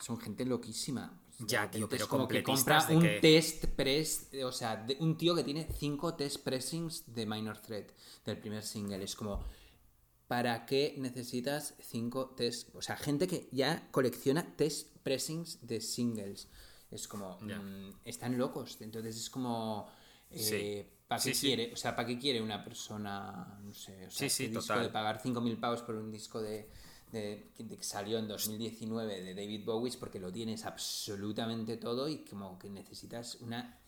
[0.01, 1.13] Son gente loquísima.
[1.41, 5.35] Ya, tío, pero es como que compra un test press, o sea, de- un tío
[5.35, 7.91] que tiene cinco test pressings de Minor Threat
[8.25, 9.03] del primer single.
[9.03, 9.45] Es como,
[10.33, 12.75] ¿para qué necesitas cinco test?
[12.75, 16.49] O sea, gente que ya colecciona test pressings de singles.
[16.91, 18.79] Es como, mm, están locos.
[18.81, 19.91] Entonces es como,
[20.35, 20.87] Sí.
[21.07, 21.47] ¿para qué Sí, sí.
[21.49, 21.71] quiere?
[21.75, 24.61] O sea, ¿para qué quiere una persona, no sé, o sea, Sí, sí, este disco
[24.73, 24.85] total.
[24.85, 26.71] de pagar 5.000 pavos por un disco de,
[27.13, 32.25] de- que que salió en 2019 de David Bowie porque lo tienes absolutamente todo y
[32.25, 33.79] como que necesitas una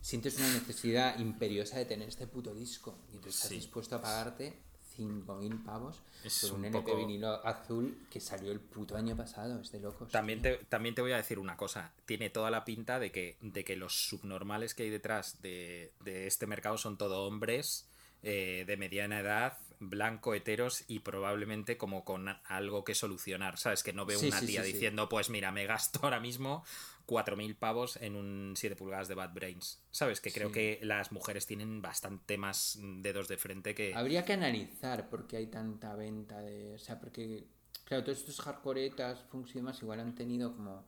[0.00, 4.63] sientes una necesidad imperiosa de tener este puto disco y tú estás dispuesto a pagarte
[4.96, 9.70] 5.000 pavos Es por un, un vinilo azul que salió el puto año pasado, es
[9.72, 10.10] de locos.
[10.10, 11.92] También te, también te voy a decir una cosa.
[12.06, 16.26] Tiene toda la pinta de que, de que los subnormales que hay detrás de, de
[16.26, 17.88] este mercado son todo hombres
[18.22, 23.58] eh, de mediana edad, blanco, heteros y probablemente como con algo que solucionar.
[23.58, 23.82] ¿Sabes?
[23.82, 24.72] Que no veo Sí, una sí, tía sí.
[24.72, 26.64] diciendo, pues mira, me gasto ahora mismo
[27.06, 29.80] 4.000 pavos en un 7 pulgadas de Bad Brains.
[29.90, 30.20] ¿Sabes?
[30.20, 30.54] Que creo Sí.
[30.54, 33.94] que las mujeres tienen bastante más dedos de frente que...
[33.94, 36.74] Habría que analizar por qué hay tanta venta de.
[36.74, 37.46] O sea, porque.
[37.84, 40.86] Claro, todos estos hardcoretas, funks y demás, igual han tenido como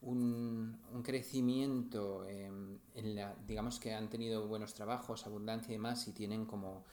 [0.00, 2.46] un, un crecimiento eh,
[2.94, 3.34] en la.
[3.46, 6.86] Digamos que han tenido buenos trabajos, abundancia y demás, y tienen como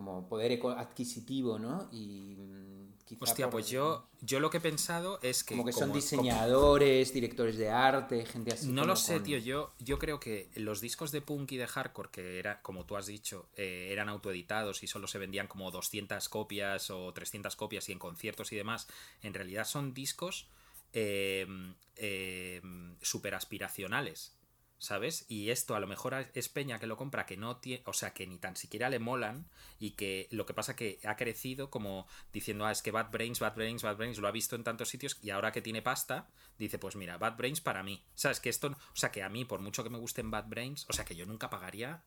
[0.00, 1.88] como poder eco- adquisitivo, ¿no?
[1.92, 5.54] Y mm, quizá Hostia, por- pues yo, yo lo que he pensado es que...
[5.54, 8.68] como que son como- diseñadores, directores de arte, gente así.
[8.68, 9.36] No lo sé, con- tío.
[9.38, 12.96] Yo, yo creo que los discos de punk y de hardcore, que era, como tú
[12.96, 17.86] has dicho, eh, eran autoeditados y solo se vendían como 200 copias o 300 copias
[17.90, 18.88] y en conciertos y demás,
[19.22, 20.48] en realidad son discos
[20.94, 21.46] eh,
[21.96, 22.62] eh.
[24.80, 25.26] ¿Sabes?
[25.28, 28.14] Y esto a lo mejor es Peña que lo compra, que no tiene, o sea,
[28.14, 29.46] que ni tan siquiera le molan
[29.78, 33.40] y que lo que pasa que ha crecido como diciendo, ah, es que Bad Brains,
[33.40, 36.30] Bad Brains, Bad Brains, lo ha visto en tantos sitios y ahora que tiene pasta,
[36.58, 38.02] dice, pues mira, Bad Brains para mí.
[38.14, 38.40] ¿Sabes?
[38.40, 40.94] Que esto, o sea, que a mí, por mucho que me gusten Bad Brains, o
[40.94, 42.02] sea, que yo nunca pagaría,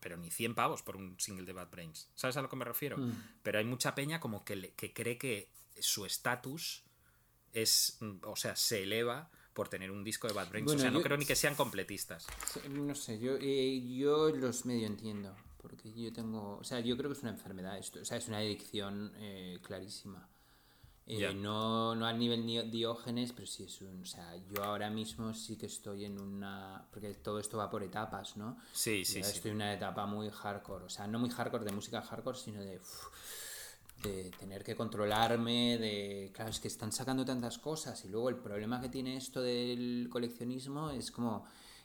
[0.00, 2.08] pero ni 100 pavos por un single de Bad Brains.
[2.14, 2.98] ¿Sabes a lo que me refiero?
[2.98, 3.40] Mm.
[3.42, 5.50] Pero hay mucha peña como que, que cree que
[5.80, 6.84] su estatus
[7.52, 10.64] es, mm, o sea, se eleva por tener un disco de Bad Brains.
[10.66, 12.26] Bueno, o sea, no yo- creo ni que sean completistas.
[12.70, 15.34] No sé, yo, eh, yo los medio entiendo.
[15.60, 16.56] Porque yo tengo.
[16.58, 18.00] O sea, yo creo que es una enfermedad esto.
[18.00, 20.28] O sea, es una adicción eh, clarísima.
[21.06, 24.02] Eh, no, no al nivel ni- diógenes, pero sí es un.
[24.02, 26.86] O sea, yo ahora mismo sí que estoy en una.
[26.90, 28.56] Porque todo esto va por etapas, ¿no?
[28.72, 29.32] Sí, sí, Yo sí.
[29.36, 30.84] Estoy en una etapa muy hardcore.
[30.86, 32.78] O sea, no muy hardcore de música hardcore, sino de.
[32.78, 33.06] uf,
[34.02, 36.30] de tener que controlarme, de...
[36.34, 40.08] Claro, es que están sacando tantas cosas y luego el problema que tiene esto del
[40.10, 41.44] coleccionismo es como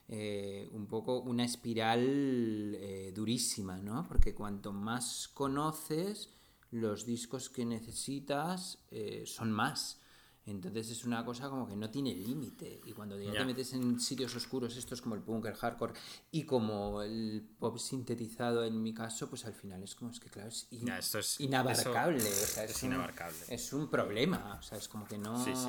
[0.09, 4.07] eh, un poco una espiral eh, durísima, ¿no?
[4.07, 6.29] Porque cuanto más conoces,
[6.71, 9.99] los discos que necesitas eh, son más.
[10.47, 12.79] Entonces es una cosa como que no tiene límite.
[12.85, 15.93] Y cuando ya te metes en sitios oscuros, estos como el punk, el hardcore
[16.31, 20.29] y como el pop sintetizado en mi caso, pues al final es como es que
[20.29, 22.17] claro, es, in- Ya, esto es- inabarcable.
[22.17, 23.37] eso o sea, es, es un, inabarcable.
[23.49, 24.55] Es un problema.
[24.57, 25.67] O sea, es como que no, Sí, sí.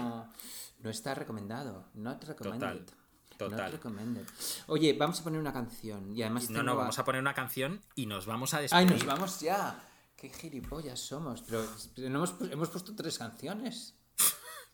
[0.78, 1.88] no está recomendado.
[1.94, 2.86] Not recommended.
[3.36, 3.50] total.
[3.58, 4.26] Not recommended.
[4.68, 6.16] Oye, vamos a poner una canción.
[6.16, 8.90] Y además No, no, vamos a poner una canción y nos vamos a ¡Ay, despedir.
[8.92, 9.84] nos vamos ya!
[10.16, 11.42] ¡Qué gilipollas somos!
[11.42, 11.64] Pero,
[11.94, 13.94] pero no hemos, hemos puesto tres canciones.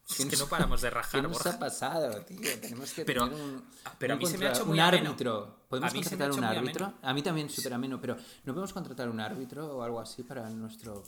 [0.07, 1.51] Es que no paramos de ¿Qué rajar, nos Borja.
[1.51, 2.39] ha pasado, tío?
[2.61, 3.65] Tenemos que Pero- tener un,
[3.99, 5.09] pero a un mí se me ha hecho un muy ameno.
[5.11, 5.57] árbitro.
[5.69, 6.85] ¿Podemos A contratar un árbitro?
[6.87, 6.99] ameno.
[7.03, 10.49] A mí también súper ameno, pero ¿no podemos contratar un árbitro o algo así para
[10.51, 11.05] nuestro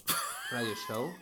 [0.50, 1.14] radio show?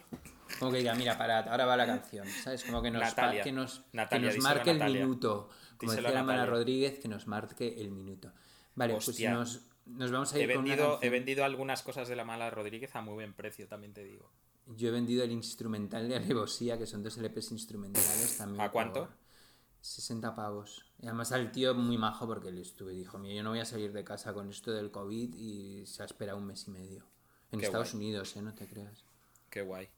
[0.60, 2.62] Como que diga, mira, parad, ahora va la canción, ¿sabes?
[2.64, 3.42] Como que nos, Natalia.
[3.42, 5.48] que nos, que nos marque el minuto.
[5.76, 6.46] Como Díselo decía la Mara.
[6.46, 8.30] Rodríguez, que nos marque el minuto.
[8.76, 9.34] Vale, Hostia.
[9.34, 9.60] pues nos,
[9.98, 12.50] nos vamos a He ir con una vendido, he vendido algunas cosas de la mala
[12.50, 14.30] Rodríguez a muy buen precio, también te digo.
[14.66, 18.60] Yo he vendido el instrumental de Alevosía, que son dos LPs instrumentales también.
[18.60, 19.00] ¿A cuánto?
[19.06, 19.24] por
[19.80, 20.86] 60 pavos.
[20.98, 23.66] Y además al tío muy majo porque le estuve dijo, mira, yo no voy a
[23.66, 27.04] salir de casa con esto del COVID y se ha esperado un mes y medio.
[27.52, 28.04] En Qué Estados guay.
[28.06, 28.42] Unidos, ¿eh?
[28.42, 29.04] No te creas.
[29.50, 29.88] Qué guay.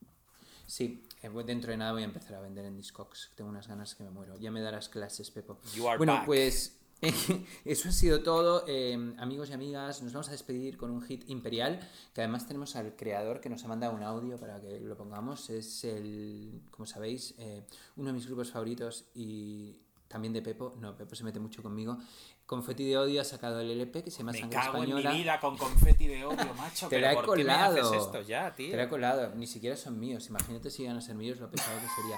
[0.67, 3.31] Sí, eh, dentro de nada voy a empezar a vender en Discogs.
[3.37, 4.37] Tengo unas ganas que me muero.
[4.39, 5.61] Ya me darás clases, Pepo.
[5.77, 6.27] You are bueno, back.
[6.27, 6.81] pues
[7.65, 8.65] eso ha sido todo.
[8.67, 11.81] Eh, amigos y amigas, nos vamos a despedir con un hit imperial.
[12.15, 15.51] Que además tenemos al creador que nos ha mandado un audio para que lo pongamos.
[15.51, 17.63] Es el, como sabéis, eh,
[17.97, 19.77] uno de mis grupos favoritos y
[20.09, 20.75] también de Pepo.
[20.81, 21.99] No, Pepo se mete mucho conmigo.
[22.47, 25.11] Confetti de Odio ha sacado el LP que se llama Me Sangre cago en Española.
[25.11, 26.89] mi vida con confeti de odio, macho.
[26.89, 28.05] Te la he ¿por qué me haces colado.
[28.05, 28.71] esto ya, tío?
[28.71, 29.35] Te la he colado.
[29.35, 30.29] Ni siquiera son míos.
[30.29, 32.17] Imagínate si iban a ser míos lo pesado que sería.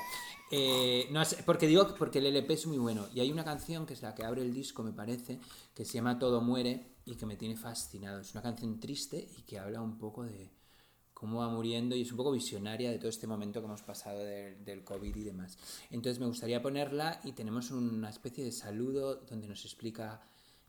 [0.51, 3.07] Eh, no, es- porque digo porque el LP es muy bueno.
[3.15, 5.41] Y hay una canción que es la que abre el disco, me parece,
[5.75, 8.21] que se llama Todo muere y que me tiene fascinado.
[8.21, 10.51] Es una canción triste y que habla un poco de
[11.13, 14.21] cómo va muriendo y es un poco visionaria de todo este momento que hemos pasado
[14.25, 15.59] del COVID y demás.
[15.91, 20.23] Entonces me gustaría ponerla y tenemos una especie de saludo donde nos explica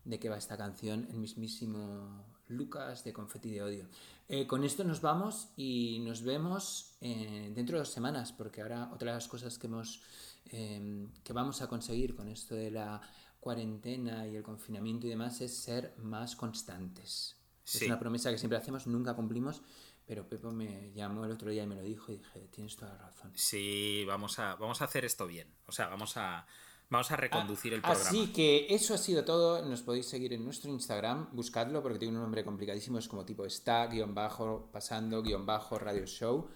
[0.04, 3.86] de qué va esta canción el mismísimo Lucas de Confetti de Odio.
[4.28, 8.90] Eh, con esto nos vamos y nos vemos eh, dentro de dos semanas, porque ahora
[8.92, 10.02] otra de las cosas que, hemos,
[10.50, 13.00] eh, que vamos a conseguir con esto de la
[13.40, 17.36] cuarentena y el confinamiento y demás es ser más constantes.
[17.64, 19.62] Es una promesa que siempre hacemos, nunca cumplimos,
[20.04, 22.94] pero Pepo me llamó el otro día y me lo dijo y dije, tienes toda
[22.94, 23.30] la razón.
[23.34, 25.48] Sí, vamos a, vamos a hacer esto bien.
[25.66, 26.46] O sea, vamos a,
[26.90, 28.08] vamos a reconducir el programa.
[28.08, 29.64] Así que eso ha sido todo.
[29.64, 31.28] Nos podéis seguir en nuestro Instagram.
[31.32, 32.98] Buscadlo porque tiene un nombre complicadísimo.
[32.98, 36.48] Es como tipo está, guion bajo, pasando, guion bajo, radio show.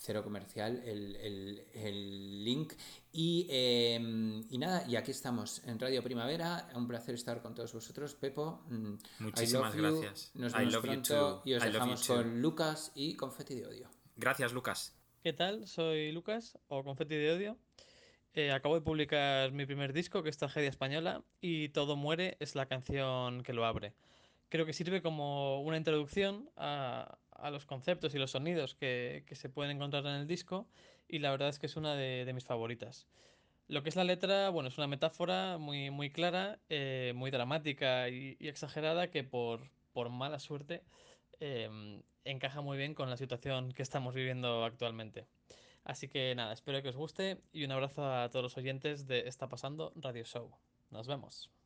[0.00, 2.72] Cero comercial, el, el- el link.
[3.10, 6.68] Y, eh, y nada, y aquí estamos en Radio Primavera.
[6.76, 8.14] Un placer estar con todos vosotros.
[8.14, 9.82] Pepo, mm, I Muchísimas you.
[9.82, 10.30] gracias.
[10.34, 13.88] Nos I vemos pronto y os I dejamos con Lucas y Confetti de Odio.
[14.14, 14.94] Gracias, Lucas.
[15.24, 15.66] ¿Qué tal?
[15.66, 17.58] Soy Lucas, o Confetti de Odio.
[18.38, 22.54] Eh, acabo de publicar mi primer disco, que es Tragedia Española, y Todo Muere es
[22.54, 23.94] la canción que lo abre.
[24.48, 27.18] Creo que sirve como una introducción a,
[27.50, 30.68] los conceptos y los sonidos que, se pueden encontrar en el disco,
[31.08, 33.08] y la verdad es que es una de, mis favoritas.
[33.66, 38.08] Lo que es la letra, bueno, es una metáfora muy, muy clara, eh, muy dramática
[38.08, 40.84] y, exagerada que por, por mala suerte
[41.40, 45.26] em, encaja muy bien con la situación que estamos viviendo actualmente.
[45.84, 49.28] Así que nada, espero que os guste y un abrazo a todos los oyentes de
[49.28, 50.50] Está Pasando Radio Show.
[50.90, 51.57] Nos vemos.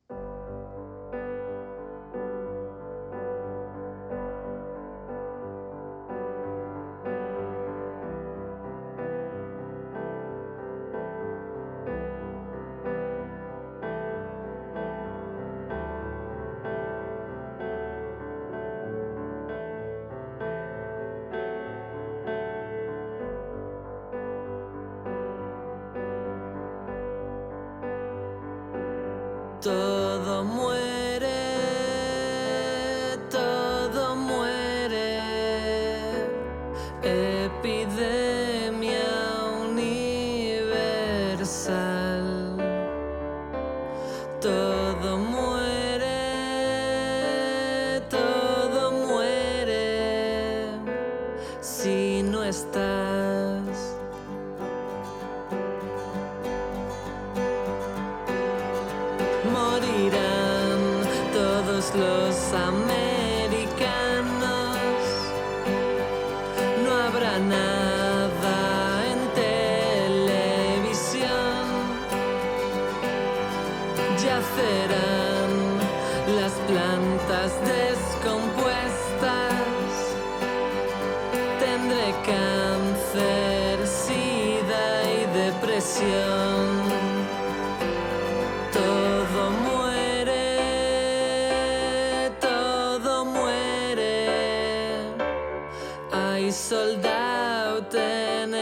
[96.52, 98.52] Hay soldado en